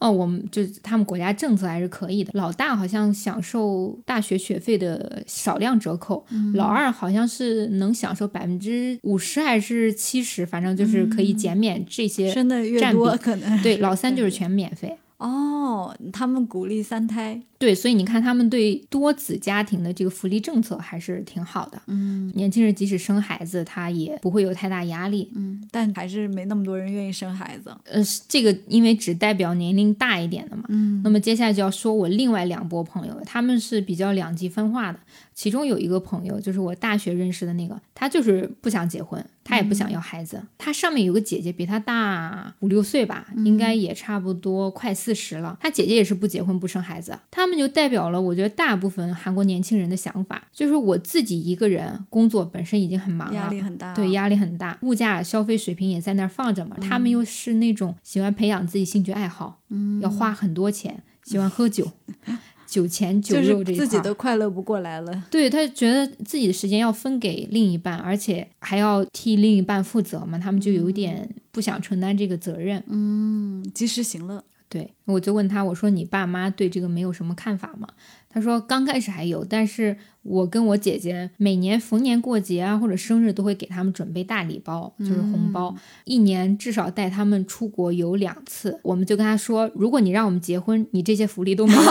[0.00, 2.30] 哦，我们就他们国家政策还是可以的。
[2.34, 6.24] 老大好像享受大学学费的少量折扣，
[6.54, 14.96] 老二好像是能享受百分之五十还是七十，反正就是可以减免这些生的越多可能对老 三就是全免费。
[15.18, 17.42] 哦，他们鼓励三胎。
[17.60, 21.78] 对，所以你看，他们对多子家庭的这个福利政策还是挺好的。
[21.88, 25.30] 嗯，年轻人即使生孩子，他也不会有太大压力。
[25.34, 27.70] 嗯，但还是没那么多人愿意生孩子。
[27.84, 30.64] 呃，这个因为只代表年龄大一点的嘛。
[30.70, 34.98] 嗯，那么接下来就要说我另外两波朋友，他们是比较两极分化的。
[35.34, 40.42] 其中有一个朋友，就是我大学认识的那个，他就是不想结婚，他也不想要孩子。
[40.58, 45.58] 他上面有个姐姐，比他大五六岁吧，应该也差不多快四十了。
[45.60, 47.18] 他姐姐也是不结婚不生孩子。
[47.30, 56.76] 他们就代表了我觉得大部分韩国年轻人的想法，就是我自己一个人工作本身已经很忙了，压力很大，对，压力很大，物价消费水平也在那儿放着嘛。
[56.80, 61.90] 他们又是那种喜欢培养自己兴趣爱好，嗯，要花很多钱，喜欢喝酒。
[62.70, 65.24] 酒钱酒肉这自己都快乐不过来了。
[65.28, 72.80] 对他觉得自己的时间要分给另一半，而且还要替另一半负责嘛，他们就有点不想承担这个责任。
[72.86, 74.44] 嗯，及时行乐。
[74.70, 77.88] 对，我就问他，我说你爸妈对这个没有什么看法吗？
[78.32, 88.78] 他说刚开始还有，但是我跟我姐姐每年逢年过节啊或者生日都会给他们准备大礼包，就是红包，一年至少带他们出国游两次。
[88.84, 91.82] 我们就跟他说，如果你让我们结婚，你这些福利都没有。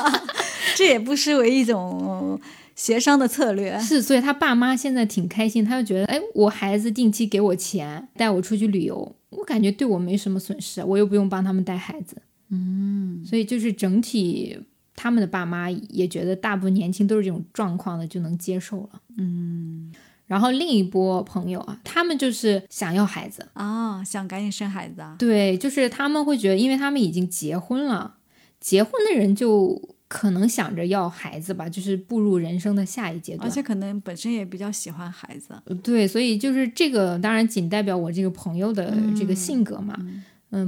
[0.76, 2.38] 这也不失为一种
[2.76, 3.78] 协商的策略。
[3.80, 9.16] 是，所以他爸妈现在挺开心，他就觉得，哎，我孩子定期给我钱，带我出去旅游。
[9.30, 12.16] 我感觉对我没什么损失，我又不用帮他们带孩子，
[12.48, 14.58] 嗯，所以就是整体
[14.94, 19.92] 他们的爸妈也觉得大部分年轻都是这种状况的，就能接受了，嗯。
[20.26, 28.16] 然后另一波朋友啊，他们就是想要孩子啊，想赶紧生孩子啊，对，就是他们会觉得，因为他们已经结婚了，
[28.60, 29.96] 结婚的人就。
[30.08, 35.54] 可能想着要孩子吧，就是步入人生的下一阶段，而且可能本身也比较喜欢孩子。
[35.82, 39.94] 对，所以就是这个，当然仅代表我这个朋友的这个性格嘛。
[40.00, 40.22] 嗯，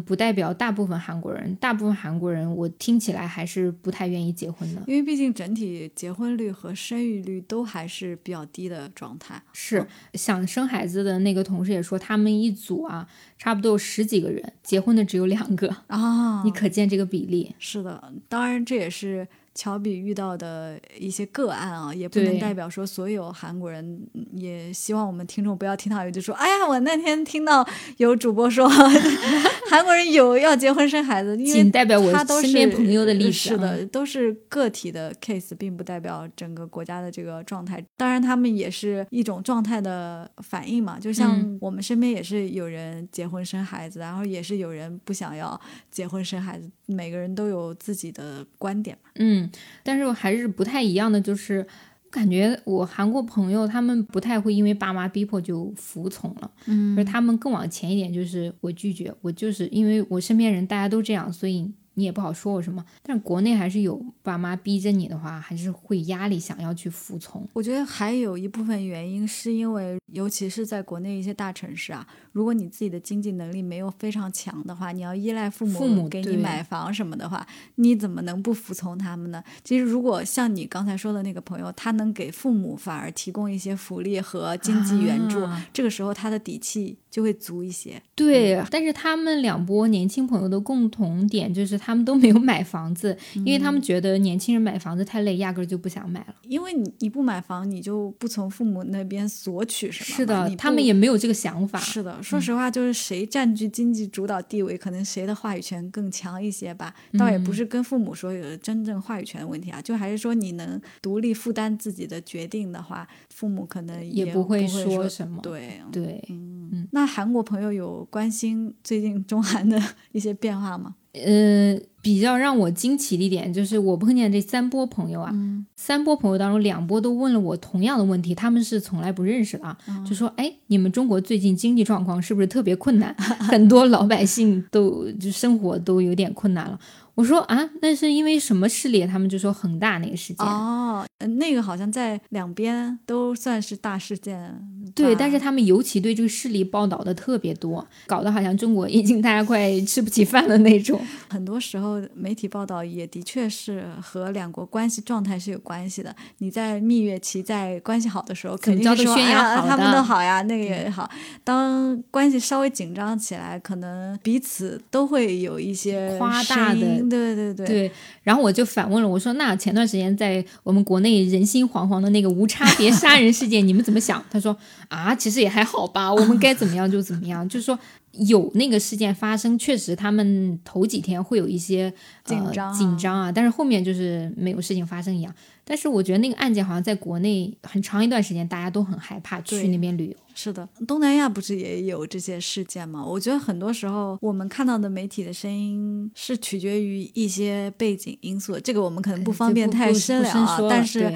[0.07, 1.55] 不代表大部分韩国人。
[1.57, 9.43] 大部分韩国人，我听起来还是不太愿意结婚的，因为毕竟整体结婚率和生育率都还是比较低的状态。
[9.53, 13.07] 是想生孩子的那个同事也说，他们一组啊，
[13.39, 17.55] 差不多有十几个人，结婚的只有两个啊，你可见这个比例。
[17.59, 19.27] 是的，当然这也是。
[19.55, 24.01] 乔比遇到的一些个案啊，也不能代表说所有韩国人。
[24.33, 27.67] 也希望我们听众不要听到有就说：“哎呀，我那天听到
[27.99, 28.69] 有主播说
[29.69, 37.85] 韩国人有要结婚生孩子。”仅代表我身边朋友的历史，是的，都是个体的 case，并不代表整个国家的这个状态。
[37.97, 40.99] 当然，他们也是一种状态的反应嘛。
[40.99, 46.71] 就像我们身边也是有人结婚生孩子，然后也是有人不想要结婚生孩子。
[46.87, 49.11] 每个人都有自己的观点嘛。
[49.17, 49.40] 嗯。
[49.83, 51.67] 但是我还是不太一样的，就是
[52.11, 61.73] 感觉我韩国朋友他们不太会因为爸妈逼迫就服从了，嗯，而他们更往前一点，就是我拒绝，我就是因为我身边人大家都这样，所以。
[61.95, 67.47] 你也不好说我什么，但是国内还是有爸妈逼着你的话，还是会压力想要去服从。
[67.53, 79.41] 我觉得还有一部分原因是因为，尤其是在国内一些大城市啊，如果你自己的经济能力没有非常强的话，你要依赖父母给你买房什么的话，你怎么能不服从他们呢？
[79.63, 88.03] 其实如果像你刚才说的那个朋友，他能给父母反而提供一些福利和经济援助，这个时候他的底气就会足一些。
[88.15, 91.95] 对，但是他们两波年轻朋友的共同点就是他。
[91.95, 96.35] 们都没有买房子，因为他们觉得年轻人买房子太累，压根儿就不想买了。
[96.49, 100.17] 因为你你不买房，你就不从父母那边索取什么。
[100.17, 101.79] 是的，他们也没有这个想法。
[101.79, 106.95] 是的，说实话，就是谁占据经济主导地位，可能谁的话语权更强一些吧。
[107.19, 115.41] 倒也不是跟父母说有真正话语权的问题啊，就还是说你能独立负担自己的决定的话，父母可能也不会说什么。
[115.43, 116.89] 对对，嗯。
[116.93, 119.81] 那韩国朋友有关心最近中韩的
[120.13, 120.95] 一些变化吗？
[121.13, 125.35] 呃，比较让我惊奇的一点就是，我碰见这三波朋友啊，
[125.77, 129.77] 三波朋友当中，两波都问了我同样的问题，他们是从来不认识的啊，
[130.09, 133.15] 就说，哎，你们中国最近经济状况是不是特别困难？
[133.41, 136.79] 很多老百姓都就生活都有点困难了。
[137.17, 139.05] 我说啊，那是因为什么事例？
[139.05, 141.05] 他们就说恒大那个事件哦，
[141.39, 144.59] 那个好像在两边都算是大事件。
[144.95, 150.99] 对，但是他们尤其对这个事例报道的特别多，搞得好像中国已经大家快吃不起饭了那种。
[151.29, 156.15] 很多时候媒体报道也的确是和两国关系状态是有关系的。
[156.39, 161.09] 你在蜜月期在关系好的时候，肯定说啊，他们都好呀，那个也好。
[161.43, 166.81] 当关系稍微紧张起来，可能彼此都会有一些夸大的。
[167.09, 174.57] 对对对对，然后我就反问了，我说：“那前段时间在我们国内人心惶惶的那个无差别杀人事件，你们怎么想？”他说
[174.89, 177.79] ：“啊，其实也还好吧，我们该怎么样就怎么样。”就是说
[178.13, 181.93] 有那个事件发生，确实他们头几天会有一些
[182.25, 185.35] 紧张紧张啊，但是后面就是没有事情发生一样。
[185.65, 190.17] 但是我觉得那个案件好像在国内很长一段时间大家都很害怕去那边旅游。
[190.35, 193.05] 是的，东南亚不是也有这些事件吗？
[193.05, 200.59] 我觉得很多时候我们看到的媒体的声音是取决于一些背景因素，这个我们可能不方便太深聊啊。
[200.69, 201.13] 但是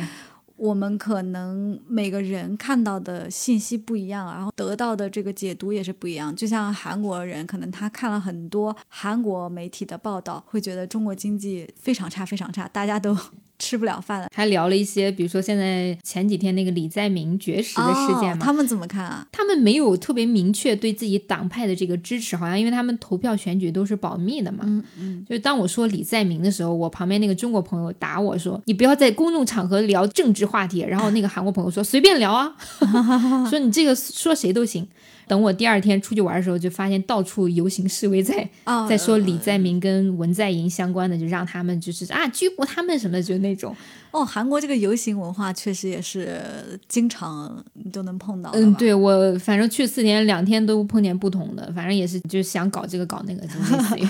[0.57, 6.35] 我们可能每个人看到的信息不一样，然后得到的这个解读也是不一样。
[6.35, 13.17] 就像韩国人，可能他看了很多韩国媒体的报道，会觉得中国经济非常差，非常差，大家都。
[13.59, 14.29] 吃不了饭了。
[14.35, 19.27] 还聊了一些，比如说现在前几天那个李在明绝食的事件嘛，他们怎么看啊？
[19.33, 24.61] 他们没有特别明确对自己党派的这个支持，好像因为他们投票选举都是保密的嘛。
[24.65, 25.25] 嗯嗯。
[25.29, 32.55] 就是当我说李在明的时候，我旁边那个中国朋友打我说：“你不要在公众场合聊政治话题。”然后那个韩国朋友说：“随便聊啊，
[33.49, 34.87] 说你这个说谁都行。”
[35.27, 38.49] 等我第二天出去玩的时候，就发现到处游行示威，在
[38.89, 43.75] 在说李在明跟文在寅相关的，就让他们就是啊拘捕他们什么，就那种。
[44.11, 46.41] 哦，韩国这个游行文化确实也是
[46.89, 48.51] 经常都能碰到。
[48.53, 54.07] 嗯，对我反正去四天两天都碰见不同的，反正也是就是想搞这个搞那个，就类似于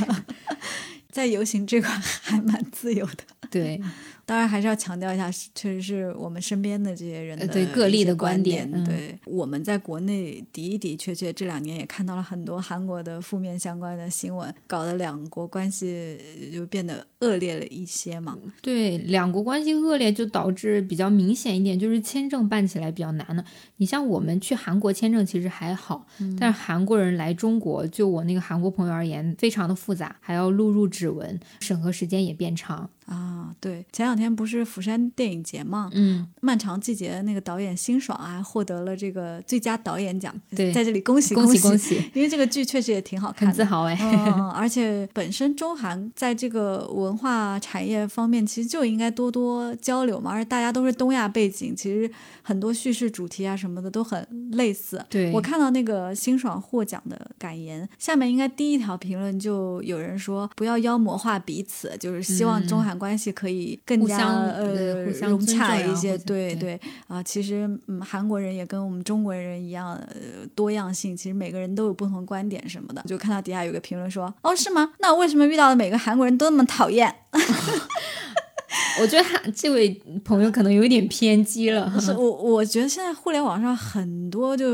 [1.10, 1.88] 在游行这块
[2.22, 3.24] 还蛮自由的。
[3.50, 3.80] 对。
[4.26, 8.70] 当然还是要强调一下，确实是我们身边的这些人的对个例的观点。
[8.84, 16.18] 对，我们在国内的的确确这两年也看到了很多韩国的负面相关的新闻，搞得两国关系
[16.52, 18.38] 就变得恶劣了一些嘛。
[18.62, 23.44] 对，两国关系恶劣就导致比较明显一点，就是签证办起来比较难了。
[23.76, 26.06] 你像我们去韩国签证其实还好，
[26.38, 32.88] 但是韩国人来中国，就我那个韩国朋友而言，非常的复杂，还要录入指纹，审核时间也变长。
[33.06, 52.10] 啊，对，前两天不是釜山电影节嘛，嗯，漫长季节那个导演辛爽啊获得了这个最佳导演奖，对，在这里恭喜恭喜恭喜，因为这个剧确实也挺好看，很自豪哎，嗯，而且本身中韩在这个文化产业方面其实就应该多多交流嘛，而且大家都是东亚背景，其实
[52.42, 55.04] 很多叙事主题啊什么的都很类似。
[55.10, 62.94] 对我看到那个辛爽获奖的感言，下面应该第一条评论就有人说不要妖魔化彼此，就是希望中韩。
[62.94, 73.02] 关系可以更加呃融洽一些，对对啊，其实嗯，韩国人也跟我们中国人一样，呃多样性，其实每个人都有不同观点什么的。
[73.06, 74.92] 就看到底下有个评论说：“哦，是吗？
[74.98, 77.14] 那为什么遇到的每个韩国人都那么讨厌？”
[79.00, 79.90] 我觉得他这位
[80.24, 81.92] 朋友可能有一点偏激了。
[82.00, 84.66] 是我我觉得现在互联网上很多就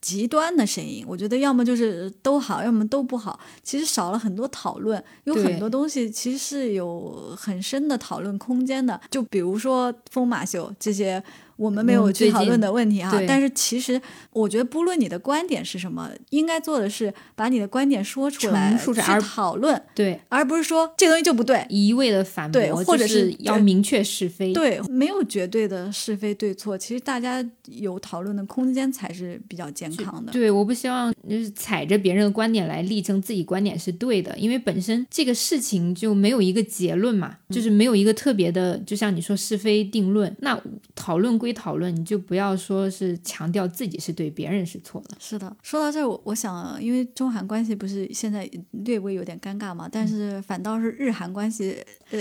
[0.00, 3.38] 极端的声音，我觉得要么就是都好，要么都不好。
[3.62, 9.00] 其实少了很多讨论，有很多东西其实是有很深的讨论空间的。
[9.10, 11.22] 就比如说疯马秀这些。
[11.58, 14.00] 我们没有去讨论的问题哈，但是其实
[14.32, 22.48] 我觉得，不论你的观点是什么，应该做的是把你的观点说出来，去讨论，对，而不是说这东西就不对，一味的反。
[22.50, 30.32] 驳，或者是要明确是非，对，没有绝对的是非对错，其实大家有讨论的空间才是比较健康的。
[30.32, 40.58] 对，我不希望就是踩着别人的观点来力证自己观点是对的，因为本身这个事情就没有一个结论嘛，就是没有一个特别的，就像你说是非定论，那
[40.94, 41.58] 讨论归。
[41.58, 45.16] 讨论你就不要说是强调自己是对，别人是错的。
[45.18, 51.76] 是的，说到这儿，我我想，因为中韩关系不是现在略微有点尴尬嘛，但是反倒是日韩关系，
[52.10, 52.18] 呃，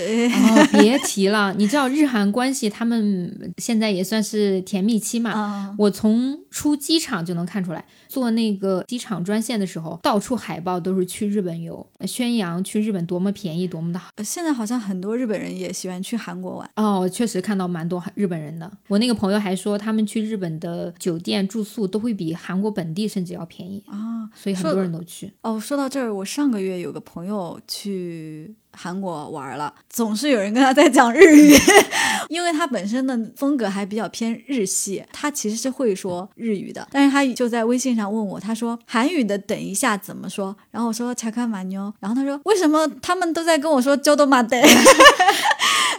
[0.82, 1.54] 别提了。
[1.54, 5.76] 你知道日韩关系，他们现在也算是甜蜜期嘛。
[5.78, 7.86] 我从出机场就能看出来。
[8.08, 14.10] 坐那个机场专线的时候，到处海报都是去日本游，宣扬去日本多么便宜，多么的好。
[14.24, 18.72] 现在好像很多日本人也喜欢去韩国玩哦，确实看到蛮多日本人的。
[18.88, 25.32] 我那个朋友还说，他们去日本的酒店住宿都会比韩国本地甚至要便宜啊，所以很多人都去。
[25.42, 28.56] 哦，说到这儿，我上个月有个朋友去。
[28.78, 31.56] 韩国玩了，总是有人跟他在讲日语，
[32.30, 40.56] 因为他本身的风格还比较偏日系，他其实是会说日语的，但是他就在微信上问我，他说韩语的等一下怎么说？
[40.70, 44.56] 然后我说查看马妞，然后他说为什么他们都在跟我说交多马德？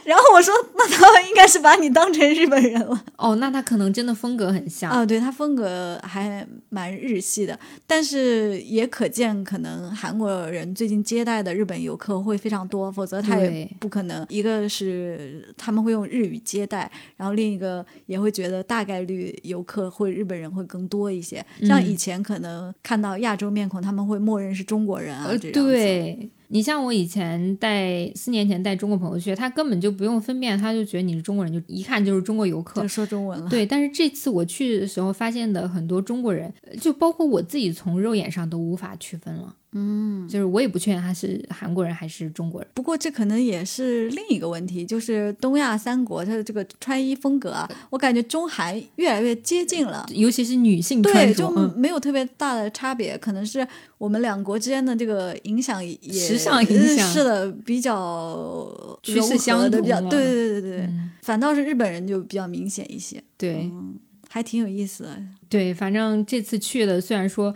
[0.08, 3.04] 然后我说，那他应该是把你当成日本人了。
[3.18, 14.24] 哦，那他可能真的风格很像啊，对他风格还蛮日系的，但是也可见，可能韩国人最近接待的日本游客会非常多，否则他也不可能。
[14.30, 21.44] 一个是他们会用日语接待，然后另一个也会觉得大概率游客会日本人会更多一些。
[21.64, 26.30] 像以前可能看到亚洲面孔，他们会默认是中国人啊，这样对。
[26.48, 33.48] 你像我以前带四年前带中国朋友去，他根本就不用分辨，他就觉得你是中国人，就一看就是中国游客，就说中文了。
[33.50, 39.54] 对，但是这次我去的时候发现的很多中国人，就包括我自己，从肉眼上都无法区分了。
[39.72, 42.70] 嗯，就是我也不确定他是韩国人还是中国人。
[42.74, 53.18] 不过这可能也是另一个问题，就是东亚三国它的这个穿衣风格啊，我感觉中韩越来越接近了，尤其是女性穿着，对，就没有特别大的差别。
[53.18, 53.66] 可能是
[53.98, 60.90] 我们两国之间的这个影响也时尚影响是的，比较趋势相的比较，对对对对对，
[61.22, 63.22] 反倒是日本人就比较明显一些。
[63.36, 63.70] 对。
[64.30, 65.22] 还挺有意思的。
[65.48, 67.52] 对，反正这次去的虽然说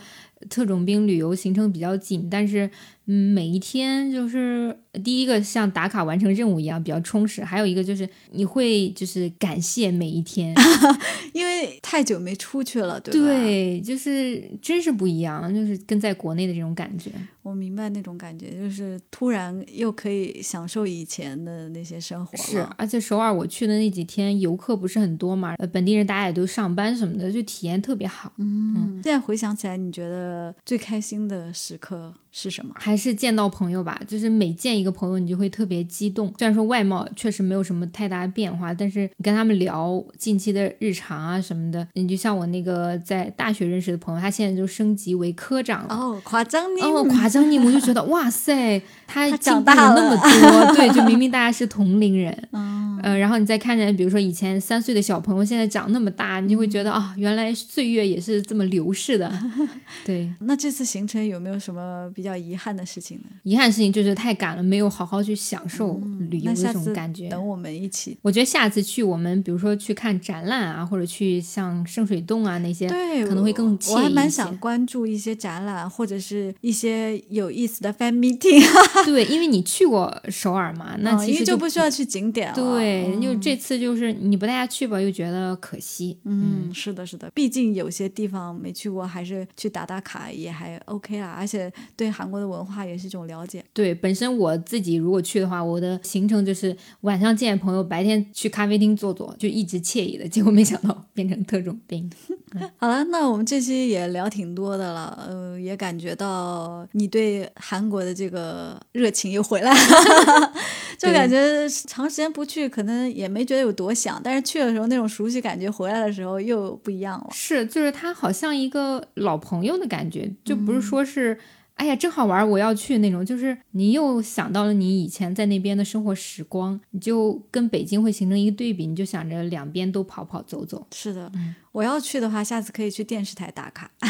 [0.49, 2.71] 特种兵旅游行程比较紧，但是。
[3.07, 10.55] 嗯，每一天就是第一个像打卡完成任务一样比较充实，还有一个就是你会就是感谢每一天，
[11.35, 13.27] 因为太久没出去了，对吧？
[13.27, 17.11] 对，就是真是不一样，就是跟在国内的这种感觉。
[17.43, 28.33] 我明白那种感觉，就是突然又可以享受以前的那些生活了是，而且首尔我去的那几天游客不是很多嘛，呃，本地人大家也都上班什么的，就体验特别好。
[28.39, 32.15] 嗯，现在回想起来，你觉得最开心的时刻？
[32.35, 32.73] 是什么？
[32.79, 33.99] 还是见到朋友吧。
[34.07, 36.31] 就是每见一个朋友，你就会特别激动。
[36.39, 45.95] 虽然说外貌确实没有什么太大的变化，但是你跟他们聊近期的日常啊什么的，你就像我那个在大学认识的朋友，他现在就升级为科长了。
[45.95, 50.75] 哦，夸张你哦，夸张你，我就觉得哇塞，他长大了那么多。
[50.77, 52.37] 对，就明明大家是同龄人。
[52.53, 59.33] 嗯， 然后你再看见，比如说以前三岁的小朋友，现在长那么大，你就会觉得啊，原来岁月也是这么流逝的。
[60.05, 63.25] 对，那这次行程有没有什么比较遗憾的事情呢？
[63.43, 67.29] 遗憾事情就是太赶了，没有好好去享受旅游这种感觉。
[67.29, 78.63] 等我们一起，我觉得下次去我们比如说去看展览啊，或者去像圣水洞啊那些，对，可能会更我还蛮想关注一些展览或者是一些有意思的 fan meeting。
[79.05, 82.55] 对，因为你去过首尔嘛，那其实就不需要去景点了。
[82.55, 86.17] 对，就这次就是你不带他去吧，又觉得可惜。
[86.25, 91.35] 嗯，是的，是的，毕竟有些地方没去过，还是去打打卡也还 OK 啦。
[91.37, 93.65] 而且对韩国的文化也是一种了解。
[93.73, 100.27] 对，本身我自己如果去的话，我的行程就是晚上见朋友，白天去咖啡厅坐坐，就一直惬意的。
[100.29, 102.11] 结果没想到变成特种兵。
[102.77, 110.53] 好了，那我们这期也聊挺多的了，呃，也感觉到你对韩国的这个热情又回来了，
[110.99, 117.29] 就感觉长时间不去，可能也没觉得有多想，但是去的时候那种熟悉感觉，回来的时候又不一样了。
[117.33, 121.39] 是，就是他好像一个老朋友的感觉，就不是说是。
[121.75, 122.49] 哎呀，真好玩！
[122.49, 130.87] 我要去那种，就是你又想到了你以前在那边的生活时光，你就跟北京会形成一个对比，你就想着两边都跑跑走走。
[130.93, 131.33] 是的，
[131.73, 133.91] 我要去的话，下次可以去电视台打卡。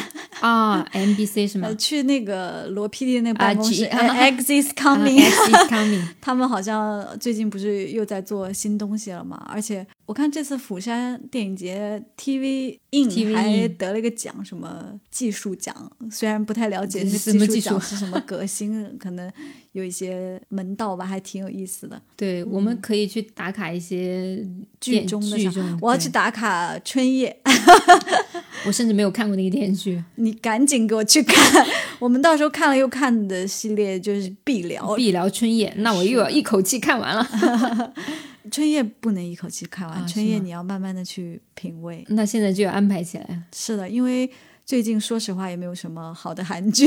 [0.40, 1.72] 啊，MBC 是吗？
[1.78, 9.40] 去那个罗 PD 那办公室，X is coming，他们好像最近不是又在做新东西了吗？
[9.48, 15.92] 而且我看这次釜山电影节 TV in 还得了一个奖，什么技术奖？
[16.10, 19.30] 虽然不太了解什么技术奖是什么革新，可能
[19.72, 22.00] 有一些门道吧，还挺有意思的。
[22.16, 24.46] 对，我们可以去打卡一些
[24.80, 25.78] 剧中的。
[25.80, 27.36] 我要去打卡春夜。
[28.64, 31.66] 我甚至没有看过那个电视剧，你赶紧给我去看。
[31.98, 35.72] 我们到时候看了又看的系列就是必聊，必聊春夜。
[35.78, 37.92] 那我又要一口气看完了。
[38.52, 42.04] 春夜不能一口气看完，春夜你要慢慢的去品味。
[42.08, 43.42] 那现在就要安排起来。
[43.52, 44.30] 是的，因为。
[44.72, 46.86] 最近说实话也没有什么好的韩剧，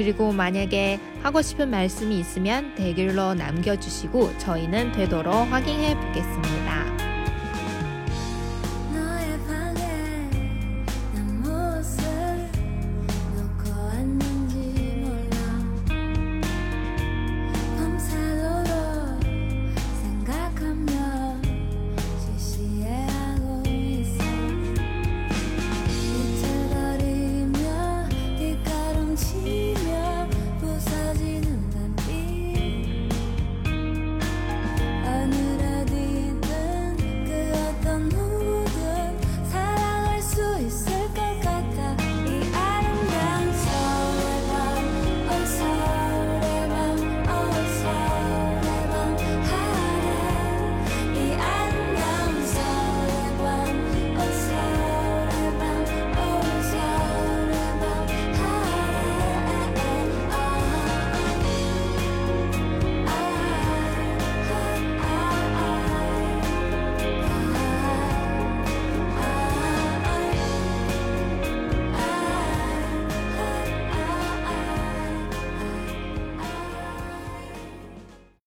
[0.00, 6.99] 그리고 만약에 하고 싶은 말씀이 있으면 댓글로 남겨주시고 저희는 되도록 확인해 보겠습니다.